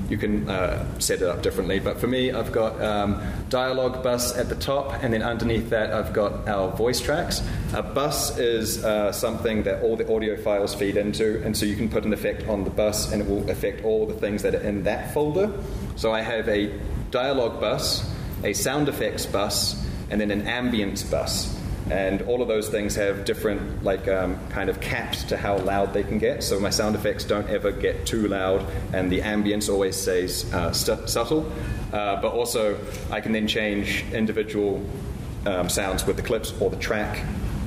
[0.08, 4.36] You can uh, set it up differently, but for me, I've got um, dialogue bus
[4.36, 7.42] at the top, and then underneath that, I've got our voice tracks.
[7.72, 11.74] A bus is uh, something that all the audio files feed into, and so you
[11.74, 14.54] can put an effect on the bus, and it will affect all the things that
[14.54, 15.50] are in that folder.
[15.96, 16.70] So I have a
[17.10, 18.04] dialogue bus,
[18.42, 21.58] a sound effects bus, and then an ambience bus.
[21.90, 25.92] And all of those things have different, like, um, kind of caps to how loud
[25.92, 26.42] they can get.
[26.42, 28.64] So my sound effects don't ever get too loud,
[28.94, 31.50] and the ambience always stays uh, stu- subtle.
[31.92, 32.78] Uh, but also,
[33.10, 34.82] I can then change individual
[35.44, 37.22] um, sounds with the clips or the track.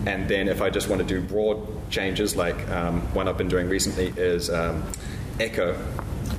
[0.07, 3.49] And then, if I just want to do broad changes, like um, one I've been
[3.49, 4.83] doing recently is um,
[5.39, 5.77] echo,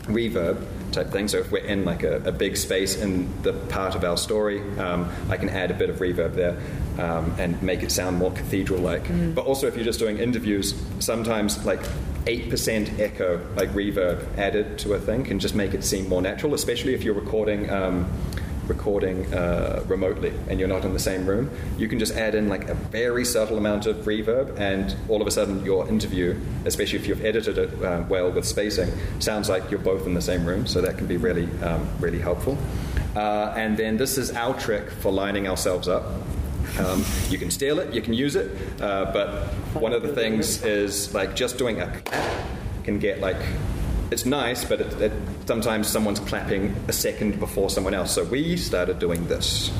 [0.06, 1.28] reverb type thing.
[1.28, 4.60] So if we're in like a, a big space in the part of our story,
[4.78, 6.58] um, I can add a bit of reverb there
[6.98, 9.34] um, and make it sound more cathedral-like.
[9.34, 11.80] But also, if you're just doing interviews, sometimes like
[12.26, 16.20] eight percent echo, like reverb, added to a thing can just make it seem more
[16.20, 17.70] natural, especially if you're recording.
[17.70, 18.10] Um,
[18.68, 22.48] recording uh, remotely and you're not in the same room, you can just add in
[22.48, 26.98] like a very subtle amount of reverb, and all of a sudden your interview, especially
[26.98, 30.44] if you've edited it uh, well with spacing, sounds like you're both in the same
[30.44, 30.66] room.
[30.66, 32.58] So that can be really, um, really helpful.
[33.16, 36.04] Uh, and then this is our trick for lining ourselves up.
[36.78, 38.50] Um, you can steal it, you can use it,
[38.80, 42.02] uh, but one of the things is like just doing a
[42.84, 43.36] can get like
[44.10, 45.12] it's nice, but it, it,
[45.52, 48.12] sometimes someone's clapping a second before someone else.
[48.14, 49.72] So we started doing this.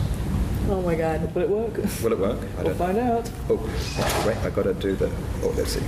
[0.70, 1.76] oh my god, will it work?
[2.02, 2.38] Will it work?
[2.40, 2.76] I We'll don't.
[2.78, 3.30] find out.
[3.50, 3.60] Oh,
[4.26, 4.36] wait!
[4.38, 5.10] I gotta do the.
[5.44, 5.84] Oh, let's see.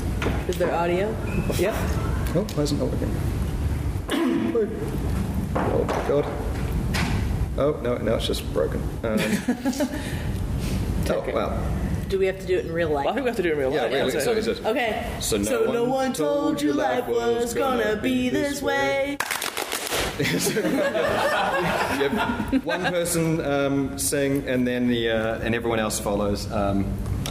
[0.48, 1.08] Is there audio?
[1.56, 1.74] Yep.
[2.36, 3.12] Oh, why isn't it working?
[5.52, 6.26] Oh my god.
[7.58, 8.80] Oh no, no, it's just broken.
[9.02, 9.18] Um,
[11.10, 11.58] oh wow.
[12.08, 13.48] Do we have to do it in real Well, I think we have to do
[13.50, 13.92] it in real Yeah, life.
[13.92, 14.12] really.
[14.12, 14.38] don't So we?
[14.38, 14.64] is it?
[14.64, 15.10] Okay.
[15.20, 19.16] So no no one one told you life was gonna be this way.
[22.00, 26.50] you have one person um, sing, and then the uh, and everyone else follows.
[26.52, 26.86] Um,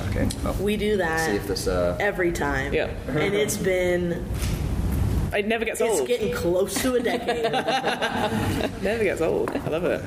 [0.09, 0.27] okay.
[0.43, 1.67] Well, We do that see if this.
[1.67, 2.73] Uh, every time.
[2.73, 2.89] Yeah.
[3.07, 4.25] And it's been
[5.33, 5.99] It never gets old.
[5.99, 7.51] it's getting close to a decade.
[8.81, 9.51] never gets old.
[9.51, 10.01] I love it.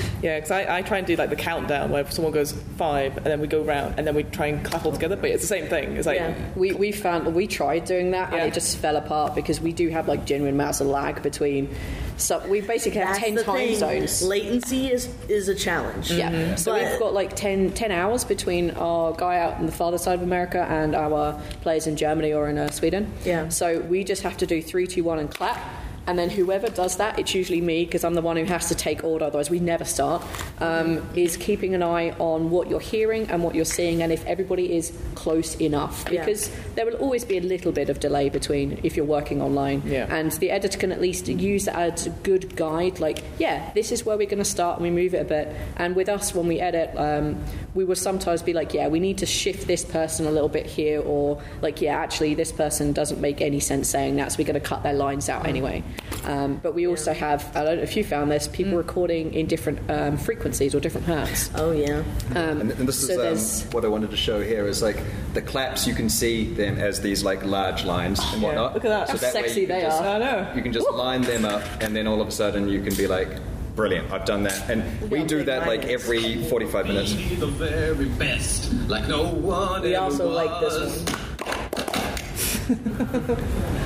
[0.00, 0.10] Hell.
[0.22, 3.26] Yeah, because I, I try and do like the countdown where someone goes five and
[3.26, 5.48] then we go round and then we try and clap all together, but it's the
[5.48, 5.96] same thing.
[5.96, 6.34] It's like, Yeah.
[6.56, 8.38] We, we found we tried doing that Yeah.
[8.38, 11.74] and it just fell apart because we do have like genuine amounts of lag between.
[12.18, 13.76] So we basically have That's ten the time thing.
[13.76, 14.22] zones.
[14.22, 16.10] Latency is is a challenge.
[16.10, 16.54] Yeah.
[16.54, 19.98] So But- we've got like 10, 10 hours between our guy out on the farther
[19.98, 23.12] side of America and our players in Germany or in uh, Sweden.
[23.24, 23.48] Yeah.
[23.50, 25.58] So we just have to do three, two, one, and clap.
[26.06, 28.74] And then whoever does that, it's usually me because I'm the one who has to
[28.74, 30.22] take order, otherwise we never start.
[30.60, 34.24] Um, is keeping an eye on what you're hearing and what you're seeing, and if
[34.26, 36.24] everybody is close enough, Yeah.
[36.24, 39.82] because there will always be a little bit of delay between if you're working online.
[39.84, 40.06] Yeah.
[40.14, 43.00] And the editor can at least use that as a good guide.
[43.00, 45.48] Like, yeah, this is where we're going to start, and we move it a bit.
[45.76, 47.36] And with us, when we edit, um,
[47.74, 50.66] we will sometimes be like, yeah, we need to shift this person a little bit
[50.66, 54.46] here, or like, yeah, actually, this person doesn't make any sense saying that, so we're
[54.46, 55.82] going to cut their lines out anyway.
[56.24, 58.76] Um, but we also have, I don't know if you found this, people Mm.
[58.78, 61.50] recording in different um, frequencies or different hertz.
[61.54, 62.02] Oh yeah.
[62.34, 64.82] Um, And, and this so is there's- um, what I wanted to show here is
[64.82, 64.96] like
[65.34, 65.86] the claps.
[65.86, 68.74] You can see them as these like large lines and whatnot.
[68.74, 69.06] look at that.
[69.08, 70.16] So How that sexy you can they just, are.
[70.16, 70.46] I know.
[70.56, 73.06] You can just line them up, and then all of a sudden you can be
[73.06, 73.28] like,
[73.76, 74.10] "Brilliant!
[74.12, 75.92] I've done that." And we Yeah, do that like lines.
[75.92, 77.12] every forty-five minutes.
[77.12, 80.34] Be the very best, like no one We ever also was.
[80.34, 80.74] like this
[81.06, 81.14] one.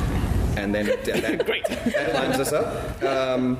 [0.57, 1.64] and then that, Great.
[1.66, 3.03] that lines us up.
[3.03, 3.59] Um,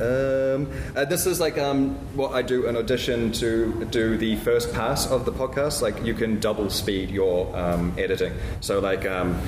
[0.00, 4.72] um, uh, this is like um, what I do in audition to do the first
[4.72, 5.82] pass of the podcast.
[5.82, 8.32] Like you can double speed your um, editing.
[8.60, 9.40] So like um,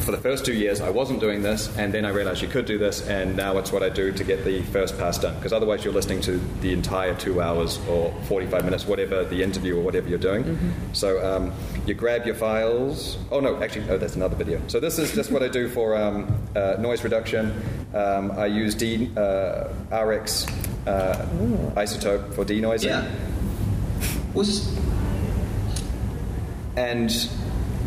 [0.00, 2.66] for the first two years, I wasn't doing this, and then I realized you could
[2.66, 5.34] do this, and now it's what I do to get the first pass done.
[5.36, 9.76] Because otherwise, you're listening to the entire two hours or 45 minutes, whatever the interview
[9.76, 10.58] or whatever you're doing.
[10.92, 11.52] So um,
[11.86, 13.18] you grab your files.
[13.30, 14.60] Oh no, actually, oh, that's another video.
[14.68, 17.52] So this is just what I do for um, uh, noise reduction.
[17.94, 20.46] Um, I use D, uh, RX
[20.86, 21.26] uh,
[21.76, 22.86] iZotope for denoising.
[22.86, 23.10] Yeah.
[24.34, 24.76] Was
[26.76, 27.10] and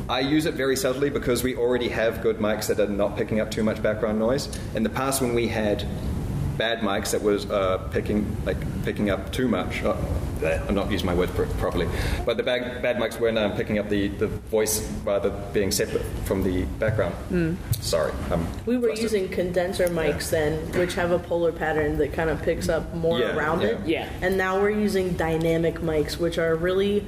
[0.09, 3.39] I use it very subtly because we already have good mics that are not picking
[3.39, 4.49] up too much background noise.
[4.75, 5.85] In the past, when we had
[6.57, 9.95] bad mics that was uh, picking like picking up too much, uh,
[10.67, 11.87] I'm not using my words properly,
[12.25, 16.03] but the bad, bad mics weren't um, picking up the, the voice rather being separate
[16.25, 17.57] from the background.
[17.79, 19.03] Sorry, I'm We were flustered.
[19.03, 23.19] using condenser mics then, which have a polar pattern that kind of picks up more
[23.19, 23.67] Yeah, around yeah.
[23.67, 23.87] it.
[23.87, 24.09] Yeah.
[24.21, 27.05] And now we're using dynamic mics, which are really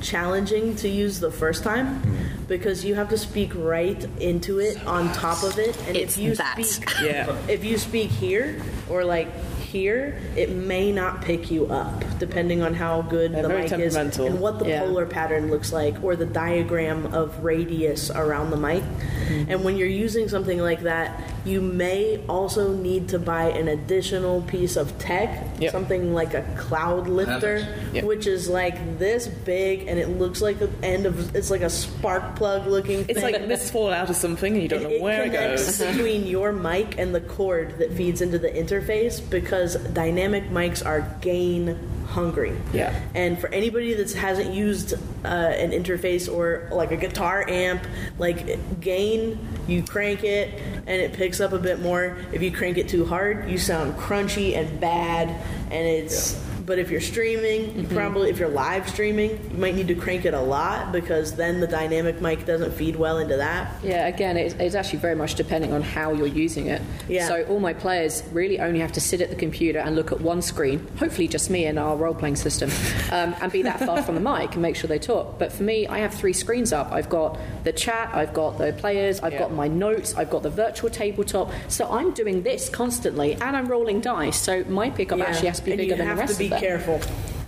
[0.00, 2.16] challenging to use the first time Mm-hmm.
[2.50, 5.80] Because you have to speak right into it on top of it.
[5.86, 6.62] And It's if you that.
[6.64, 7.34] speak Yeah.
[7.48, 9.28] if you speak here or like
[9.70, 13.94] here, it may not pick you up depending on how good They're the mic is
[13.96, 14.80] and what the Yeah.
[14.80, 18.82] polar pattern looks like or the diagram of radius around the mic.
[18.82, 19.50] Mm-hmm.
[19.50, 24.42] And when you're using something like that, you may also need to buy an additional
[24.42, 25.72] piece of tech, Yep.
[25.72, 27.64] something like a Cloudlifter,
[27.94, 28.04] Yep.
[28.04, 31.70] which is like this big and it looks like the end of it's like a
[31.70, 33.32] spark plug looking It's thing.
[33.32, 35.78] like this has fallen out of something and you don't know it where it connects
[35.78, 35.94] goes.
[35.96, 39.59] between your mic and the cord that feeds into the interface because
[39.92, 42.56] dynamic mics are gain hungry.
[42.72, 42.98] Yeah.
[43.14, 44.94] And for anybody that hasn't used
[45.24, 47.86] uh, an interface or like a guitar amp,
[48.18, 49.38] like gain,
[49.68, 52.18] you crank it and it picks up a bit more.
[52.32, 55.28] If you crank it too hard, you sound crunchy and bad,
[55.70, 56.42] and it's.
[56.70, 57.40] But if you're streaming,
[57.70, 57.80] Mm-hmm.
[57.80, 61.34] you probably if you're live streaming, you might need to crank it a lot because
[61.34, 63.74] then the dynamic mic doesn't feed well into that.
[63.82, 66.80] Yeah, again, it's, it's actually very much depending on how you're using it.
[67.08, 67.26] Yeah.
[67.26, 70.20] So all my players really only have to sit at the computer and look at
[70.20, 72.70] one screen, hopefully just me and our role-playing system,
[73.10, 75.40] um, and be that far from the mic and make sure they talk.
[75.40, 76.92] But for me, I have three screens up.
[76.92, 79.40] I've got the chat, I've got the players, I've Yeah.
[79.40, 81.50] got my notes, I've got the virtual tabletop.
[81.68, 84.38] So I'm doing this constantly, and I'm rolling dice.
[84.40, 85.24] So my pickup Yeah.
[85.24, 86.59] actually has to be and bigger than the rest to be of them.
[86.60, 87.00] Careful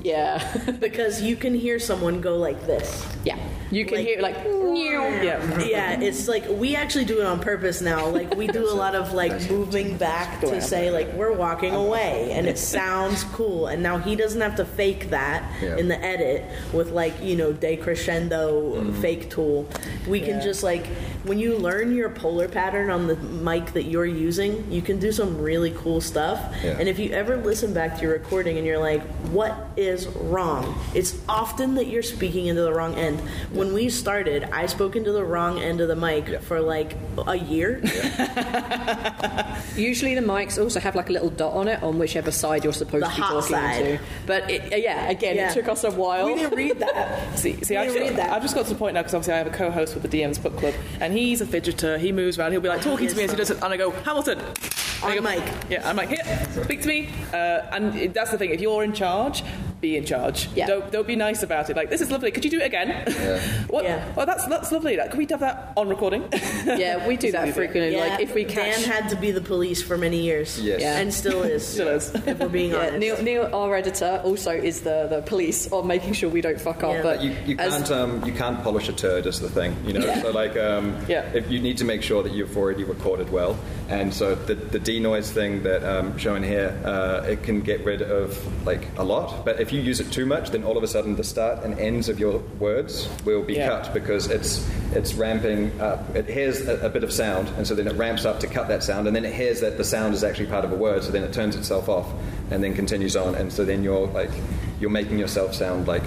[0.02, 0.42] Yeah,
[0.80, 3.06] because you can hear someone go like this.
[3.24, 3.38] yeah.
[3.70, 4.36] You can Like- hear like.
[4.72, 5.60] Yeah.
[5.60, 8.06] Yeah, it's like we actually do it on purpose now.
[8.08, 12.32] Like we do a lot of like moving back to say like we're walking away,
[12.32, 13.66] and it sounds cool.
[13.66, 15.76] And now he doesn't have to fake that Yeah.
[15.76, 19.68] in the edit with like you know decrescendo fake tool.
[20.08, 20.86] We can just like
[21.24, 25.12] when you learn your polar pattern on the mic that you're using, you can do
[25.12, 26.40] some really cool stuff.
[26.64, 26.76] Yeah.
[26.78, 30.78] And if you ever listen back to your recording and you're like, what is wrong?
[30.94, 33.20] It's often that you're speaking into the wrong end.
[33.50, 36.40] When when we started, I spoke into the wrong end of the mic Yeah.
[36.40, 37.80] for like a year.
[39.76, 42.72] Usually the mics also have like a little dot on it on whichever side you're
[42.72, 43.86] supposed The to be hot talking side.
[43.86, 44.02] into.
[44.26, 45.50] But it, uh, yeah, again, Yeah.
[45.50, 46.26] it took us a while.
[46.26, 47.38] We didn't read that.
[47.38, 48.30] See, see I just, read that.
[48.30, 50.08] I've just got to the point now because obviously I have a co-host with the
[50.20, 51.98] DM's book club, and he's a fidgeter.
[51.98, 52.52] He moves around.
[52.52, 54.38] He'll be like talking to me as he does it, and I go Hamilton.
[54.40, 54.54] And
[55.04, 55.42] I On go, mic.
[55.70, 56.24] Yeah, I'm like here,
[56.64, 57.08] speak to me.
[57.32, 57.36] Uh,
[57.72, 58.50] and it- that's the thing.
[58.50, 59.42] If you're in charge,
[59.82, 60.48] be in charge.
[60.54, 60.66] Yeah.
[60.66, 61.76] Don't don't be nice about it.
[61.76, 62.30] Like this is lovely.
[62.30, 62.88] Could you do it again?
[63.68, 63.84] what?
[63.84, 64.10] Yeah.
[64.14, 64.96] Well, that's that's lovely.
[64.96, 66.24] Like, can we have that on recording?
[66.64, 67.92] yeah, we do that frequently.
[67.96, 68.76] Yeah, Like if we catch.
[68.82, 70.58] Dan had to be the police for many years.
[70.60, 70.80] Yes.
[70.80, 70.96] Yeah.
[70.98, 71.66] And still is.
[71.72, 72.14] Still is.
[72.14, 72.98] If we're being yeah, honest.
[72.98, 76.82] Neil, Neil, our editor, also is the, the police on making sure we don't fuck
[76.84, 76.92] up.
[76.94, 77.02] Yeah.
[77.02, 79.92] But You, you as- can't um, you can't polish a turd is the thing you
[79.94, 81.22] know so like um, Yeah.
[81.34, 83.58] if you need to make sure that you've already recorded well
[83.88, 88.02] and so the, the denoise thing that um, shown here uh, it can get rid
[88.02, 90.88] of like a lot but if you use it too much then all of a
[90.88, 93.68] sudden the start and ends of your words will be Yeah.
[93.68, 97.74] cut because it's it's ramping up it hears a, a bit of sound and so
[97.74, 100.14] then it ramps up to cut that sound and then it hears that the sound
[100.14, 102.12] is actually part of a word so then it turns itself off
[102.50, 104.30] and then continues on and so then you're like
[104.80, 106.04] you're making yourself sound like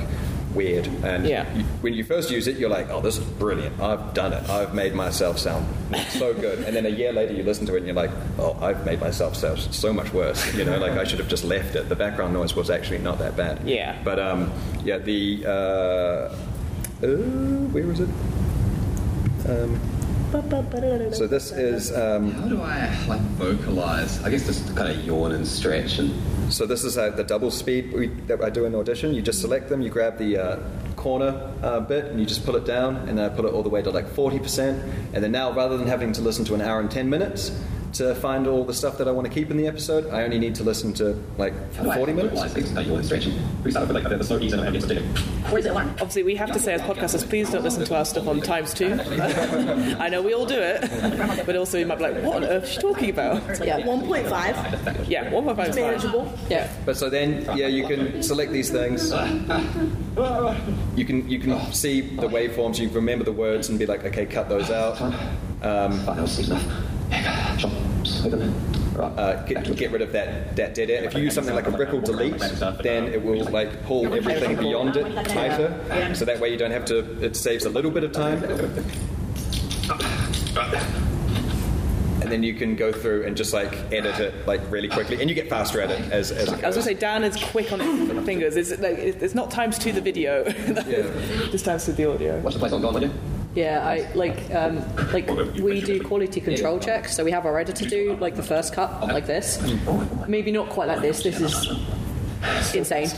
[0.56, 1.46] weird and Yeah.
[1.56, 3.80] you, when you first use it, you're like, "Oh, this is brilliant!
[3.82, 4.50] I've done it.
[4.50, 5.66] I've made myself sound
[6.10, 8.58] so good." And then a year later, you listen to it, and you're like, "Oh,
[8.62, 11.76] I've made myself sound so much worse." You know, like I should have just left
[11.76, 11.90] it.
[11.90, 13.60] The background noise was actually not that bad.
[13.68, 13.96] Yeah.
[14.04, 14.52] But um,
[14.84, 15.50] yeah, the uh,
[17.04, 17.08] uh,
[17.72, 18.10] was it?
[19.48, 19.80] Um,
[21.14, 24.24] so this is um, How do I like vocalize?
[24.24, 26.14] I guess just kind of yawn and stretch and
[26.54, 29.14] So this is uh, the double speed we, that I do in audition.
[29.14, 30.60] You just select them, you grab the uh,
[30.96, 33.64] corner uh, bit, and you just pull it down, and then I put it all
[33.64, 35.14] the way to like 40%.
[35.14, 37.52] And then now, rather than having to listen to an hour and 10 minutes
[37.96, 40.38] to find all the stuff that I want to keep in the episode, I only
[40.38, 42.34] need to listen to like how do I 40 minutes.
[42.34, 42.74] vocalize things?
[42.74, 43.26] Like yawn and stretch.
[43.26, 45.04] And we start with like the slow keys and I get something.
[45.50, 45.90] Where's it one?
[45.92, 48.74] Obviously, we have to say as podcasters, please don't listen to our stuff on times
[48.74, 49.00] two.
[50.00, 50.82] I know we all do it,
[51.46, 53.42] but also you might be like, what on earth is she talking about?
[53.66, 55.10] yeah, 1.5.
[55.10, 55.86] Yeah, one point five is fine.
[55.86, 56.34] Manageable.
[56.50, 56.70] yeah.
[56.86, 59.12] But so then, yeah, you can select these things.
[60.96, 62.78] You can you can see the waveforms.
[62.80, 65.00] You can remember the words and be like, okay, cut those out.
[65.02, 66.64] Um, Fine, that was enough.
[68.30, 68.94] Jump, slip them in.
[68.96, 69.20] Right.
[69.20, 71.06] uh, get, get rid of that, that dead end.
[71.06, 72.40] If you use something like a ripple delete,
[72.82, 76.16] then it will like pull everything beyond it tighter.
[76.16, 77.24] So that way you don't have to.
[77.24, 78.44] It saves a little bit of time.
[82.22, 85.30] And then you can go through and just like edit it like really quickly, and
[85.30, 87.36] you get faster at it as, as it I was going to say Dan is
[87.36, 88.56] quick on his fingers.
[88.56, 90.44] It's like it's it's not times two the video,
[91.52, 92.40] just times two the audio.
[92.40, 93.12] What's the place on gone, would you?
[93.56, 94.84] Yeah, I like um,
[95.14, 98.74] like we do quality control checks, so we have our editor do like the first
[98.74, 99.62] cut like this.
[100.28, 101.24] Maybe not quite like this.
[101.24, 103.08] This is insane.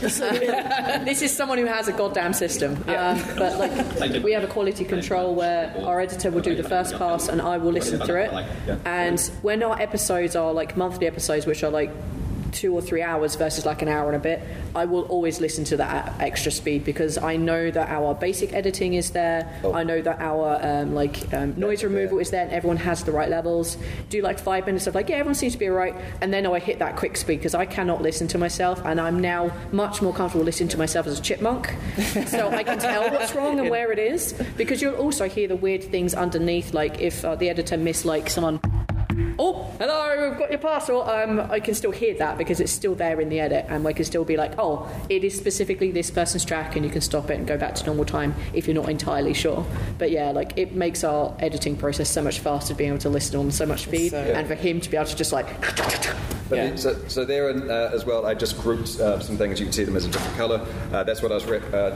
[1.04, 2.76] this is someone who has a goddamn system.
[2.86, 3.58] Um, but
[3.98, 7.42] like we have a quality control where our editor will do the first pass and
[7.42, 8.78] I will listen through it.
[8.84, 11.90] And when our episodes are like monthly episodes, which are like
[12.52, 14.42] two or three hours versus like an hour and a bit,
[14.74, 18.52] I will always listen to that at extra speed because I know that our basic
[18.52, 19.48] editing is there.
[19.72, 23.12] I know that our um, like um, noise removal is there, and everyone has the
[23.12, 23.76] right levels.
[24.10, 26.58] Do like five minutes of like, yeah, everyone seems to be alright, and then I
[26.58, 30.12] hit that quick speed because I cannot listen to myself, and I'm now much more
[30.12, 31.74] comfortable listening to myself as a chipmunk,
[32.26, 34.34] so I can tell what's wrong and where it is.
[34.56, 38.28] Because you'll also hear the weird things underneath, like if uh, the editor missed like
[38.28, 38.60] someone
[39.38, 41.02] Oh, hello, I've got your parcel.
[41.02, 43.92] Um, I can still hear that because it's still there in the edit, and I
[43.92, 47.30] can still be like, oh, it is specifically this person's track, and you can stop
[47.30, 49.64] it and go back to normal time if you're not entirely sure.
[49.98, 53.38] But yeah, like it makes our editing process so much faster being able to listen
[53.38, 55.46] on so much speed, So- and for him to be able to just like,
[56.48, 56.64] But Yeah.
[56.68, 59.60] it- so, so there uh, as well, I just grouped uh, some things.
[59.60, 60.66] You can see them as a different color.
[60.92, 61.90] Uh, that's what I was re- uh,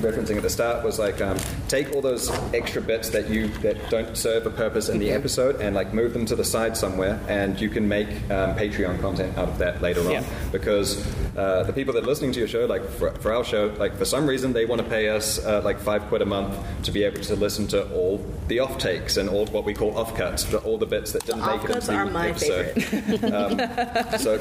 [0.00, 0.84] referencing at the start.
[0.84, 1.38] Was like um,
[1.68, 5.60] take all those extra bits that you that don't serve a purpose in the episode
[5.60, 9.36] and like move them to the side somewhere, and you can make um, Patreon content
[9.38, 10.10] out of that later on.
[10.10, 10.24] Yeah.
[10.52, 13.66] Because uh, the people that are listening to your show, like for, for our show,
[13.78, 16.56] like for some reason they want to pay us uh, like five quid a month
[16.84, 19.96] to be able to listen to all the off takes and all what we call
[19.96, 24.20] off cuts, all the bits that didn't make it into the are my episode.
[24.20, 24.38] So,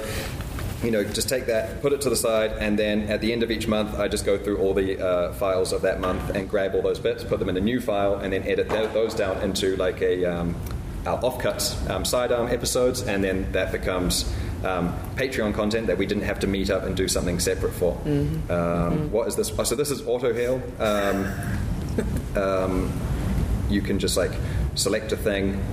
[0.83, 3.43] you know, just take that, put it to the side, and then at the end
[3.43, 6.49] of each month, I just go through all the uh, files of that month and
[6.49, 9.13] grab all those bits, put them in a new file, and then edit tho- those
[9.13, 10.55] down into like a um,
[11.05, 14.31] our offcuts um, sidearm episodes, and then that becomes.
[14.61, 17.93] Um, Patreon content that we didn't have to meet up and do something separate for.
[18.49, 19.57] Um, what is this?
[19.57, 20.61] Oh, so this is auto heal.
[20.79, 21.31] Um,
[22.35, 22.91] um,
[23.69, 24.33] you can just like
[24.75, 25.63] select a thing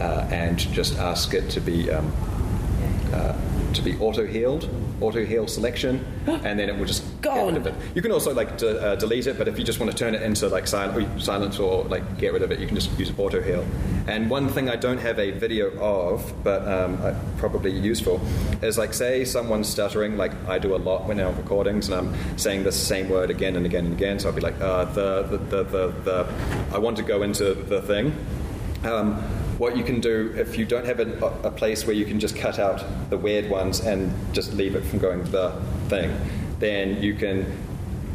[0.00, 2.12] uh, and just ask it to be um,
[3.12, 3.34] uh,
[3.78, 4.68] to be auto healed,
[5.00, 7.74] auto heal selection, and then it will just get rid of it.
[7.94, 10.14] You can also like de- uh, delete it, but if you just want to turn
[10.14, 13.12] it into like silent, silence or like get rid of it, you can just use
[13.16, 13.64] auto heal.
[14.06, 18.20] And one thing I don't have a video of, but um, I- probably useful,
[18.62, 22.38] is like say someone's stuttering, like I do a lot when I'm recordings, and I'm
[22.38, 24.18] saying the same word again and again and again.
[24.18, 26.26] So I'll be like, uh, the, the, the, the, the,
[26.72, 28.12] I want to go into the thing.
[28.84, 29.22] Um,
[29.58, 32.36] what you can do if you don't have a, a place where you can just
[32.36, 35.50] cut out the weird ones and just leave it from going the
[35.88, 36.16] thing,
[36.60, 37.44] then you can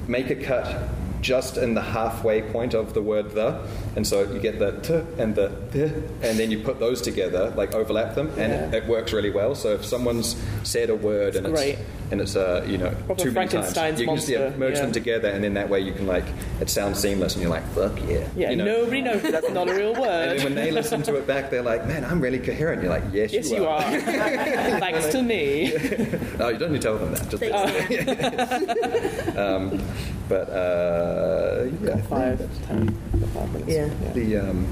[0.07, 0.89] make a cut
[1.23, 3.57] just in the halfway point of the word the,
[3.95, 7.51] and so you get the t and the th, and then you put those together,
[7.55, 8.67] like overlap them, and Yeah.
[8.77, 9.55] it, it works really well.
[9.55, 11.79] So if someone's said a word and great.
[11.79, 14.75] it's and it's uh, you know Proper too many times, you can just yeah, merge
[14.75, 14.81] yeah.
[14.83, 16.25] them together, and then that way you can like
[16.61, 18.65] it sounds seamless, and you're like fuck yeah, Yeah, you know?
[18.65, 20.37] nobody knows that that's not a real And word.
[20.37, 23.07] then when they listen to it back, they're like, "Man, I'm really coherent." You're like,
[23.13, 23.81] "Yes, Yes, you, you are.
[24.85, 25.43] Thanks to me.
[26.37, 27.29] No, you don't need to tell them that.
[27.31, 29.63] Just Thanks, um,
[30.29, 31.12] but uh,
[31.81, 32.87] yeah, I think Five, ten,
[33.33, 33.71] five minutes.
[33.71, 34.13] Yeah.
[34.13, 34.67] the um,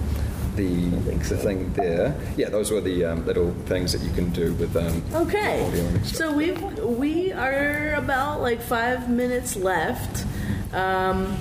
[0.56, 0.90] the
[1.30, 2.16] the thing there.
[2.38, 6.04] Yeah, those were the um, little things that you can do with um, Okay, audio
[6.04, 10.26] so we we are about like five minutes left.
[10.74, 11.38] Um,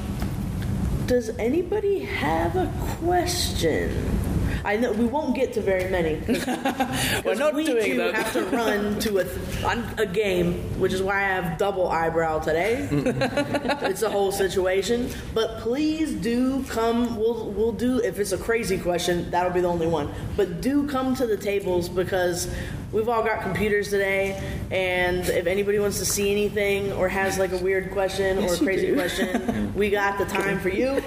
[1.07, 2.71] does anybody have a
[3.03, 3.91] question?
[4.65, 6.17] I know we won't get to very many.
[7.25, 8.15] We're not we doing them.
[8.15, 12.41] have to run to a, on a game, which is why I have double eyebrow
[12.41, 12.89] today.
[12.93, 15.11] it's a whole situation.
[15.35, 17.17] But please do come.
[17.17, 20.13] We'll we'll do if it's a crazy question, that'll be the only one.
[20.37, 22.53] But do come to the tables because
[22.93, 27.53] we've all got computers today, and if anybody wants to see anything or has like
[27.53, 31.03] a weird question or a crazy question, we got the time for you.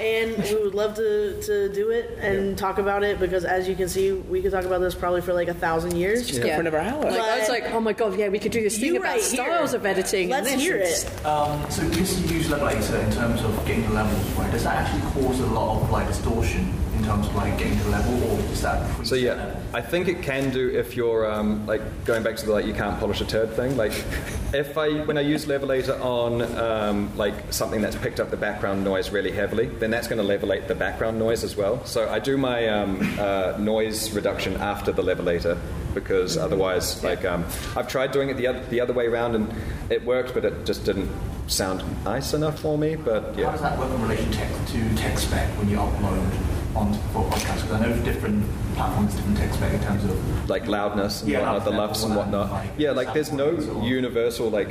[0.00, 3.74] And we would love to, to do it and talk about it because, as you
[3.74, 6.26] can see, we could talk about this probably for like a thousand years.
[6.26, 7.02] Just Go for another hour.
[7.02, 9.20] Like, I was like, oh my god, yeah, we could do this thing about right
[9.20, 9.44] here.
[9.44, 10.30] styles of editing.
[10.30, 11.26] Let's and this hear it.
[11.26, 14.76] Um, so because you use Levelator in terms of getting the levels, right, does that
[14.76, 18.30] actually cause a lot of like distortion in terms of like getting to the level,
[18.30, 19.58] or is that So yeah.
[19.72, 22.74] I think it can do if you're um, like going back to the like you
[22.74, 23.76] can't polish a turd thing.
[23.76, 23.92] Like
[24.52, 28.84] if I when I use Levelator on um, like something that's picked up the background
[28.84, 31.84] noise really heavily, then that's going to levelate the background noise as well.
[31.86, 35.58] So I do my um, uh, noise reduction after the Levelator
[35.94, 37.44] because otherwise, like um,
[37.76, 39.52] I've tried doing it the other, the other way around and
[39.90, 41.10] it worked, but it just didn't
[41.46, 42.94] sound nice enough for me.
[42.94, 43.46] But yeah.
[43.46, 47.24] How does that work in relation to, to tech spec when you upload onto for
[47.24, 47.62] podcasts?
[47.62, 48.44] Because I know different
[48.74, 52.02] platforms different tech spec in terms of like loudness and Yeah, whatnot, the loudness LUFS
[52.04, 52.50] and and whatnot.
[52.52, 53.50] like, yeah, like there's no
[53.82, 54.68] universal like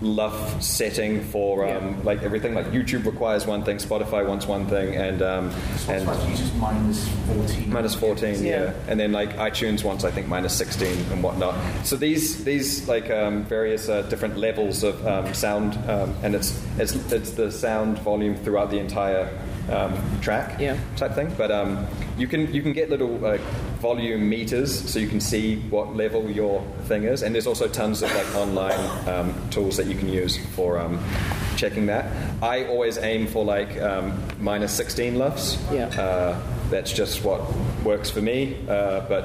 [0.00, 2.54] luff setting for um, like everything.
[2.54, 5.46] Like YouTube requires one thing, Spotify wants one thing, and um,
[5.88, 7.72] and Spotify uses minus 14.
[7.72, 8.50] minus 14 yeah.
[8.64, 8.72] Yeah.
[8.88, 13.10] and then like itunes wants i think minus 16 and whatnot so these these like
[13.10, 17.98] um, various uh, different levels of um, sound um, and it's, it's it's the sound
[18.00, 19.28] volume throughout the entire
[19.70, 20.76] um, track Yeah.
[20.96, 23.38] type thing but um, you can you can get little uh,
[23.80, 28.02] volume meters so you can see what level your thing is and there's also tons
[28.02, 30.98] of like online um, tools that you can use for um,
[31.56, 32.06] checking that
[32.42, 35.86] i always aim for like um, minus 16 LUFS Yeah.
[36.00, 36.40] uh,
[36.70, 37.40] that's just what
[37.82, 38.54] works for me.
[38.68, 39.24] Uh, but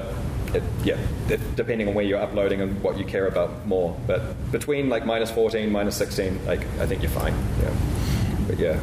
[0.54, 0.96] it, yeah,
[1.28, 3.94] it, depending on where you're uploading and what you care about more.
[4.06, 7.34] But between like minus 14, minus 16, like I think you're fine.
[7.62, 7.74] Yeah.
[8.48, 8.78] But yeah.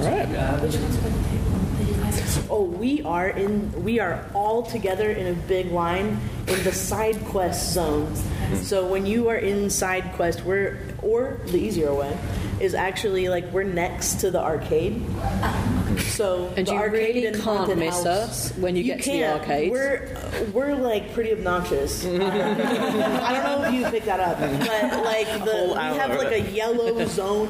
[0.00, 0.28] All right.
[2.52, 3.84] Oh, we are in.
[3.84, 8.22] We are all together in a big line in the side quest zones.
[8.62, 12.16] So when you are in side quest, we're or the easier way
[12.60, 15.00] is actually like we're next to the arcade.
[16.00, 19.04] So And the you arcade really and can't miss house- us when you get to
[19.04, 19.40] the can't.
[19.40, 19.70] arcade.
[19.70, 20.08] We're
[20.52, 22.04] we're like pretty obnoxious.
[22.06, 26.50] I don't know if you picked that up, but like the we have like a
[26.50, 27.48] yellow zone.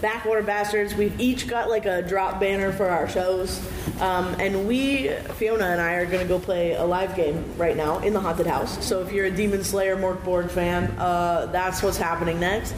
[0.00, 0.94] Backwater Bastards.
[0.94, 3.60] We've each got like a drop banner for our shows,
[4.00, 7.76] um, and we, Fiona and I, are going to go play a live game right
[7.76, 8.84] now in the haunted house.
[8.84, 12.74] So if you're a Demon Slayer Morkborg fan, uh, that's what's happening next.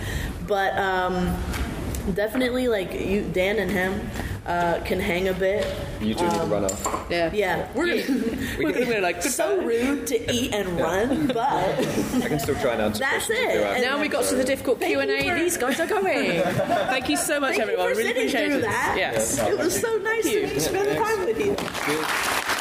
[0.47, 1.37] But um,
[2.13, 4.11] definitely, like you, Dan and Hem
[4.47, 5.67] uh, can hang a bit.
[6.01, 7.07] You two need to run off.
[7.11, 7.31] Yeah.
[7.33, 8.03] Yeah, we're
[8.59, 12.73] We're gonna be like, so rude to eat and run, but I can still try
[12.73, 13.37] and answer That's it.
[13.63, 13.83] And.
[13.83, 15.35] Now we got to the difficult Q and A.
[15.39, 16.41] These guys are going.
[16.43, 17.89] Thank you so much, Thank everyone.
[17.89, 18.63] you for really sitting appreciate through it.
[18.63, 18.95] that.
[18.97, 19.39] Yes.
[19.39, 20.49] It was so nice Thank you.
[20.49, 22.55] to spend time with you.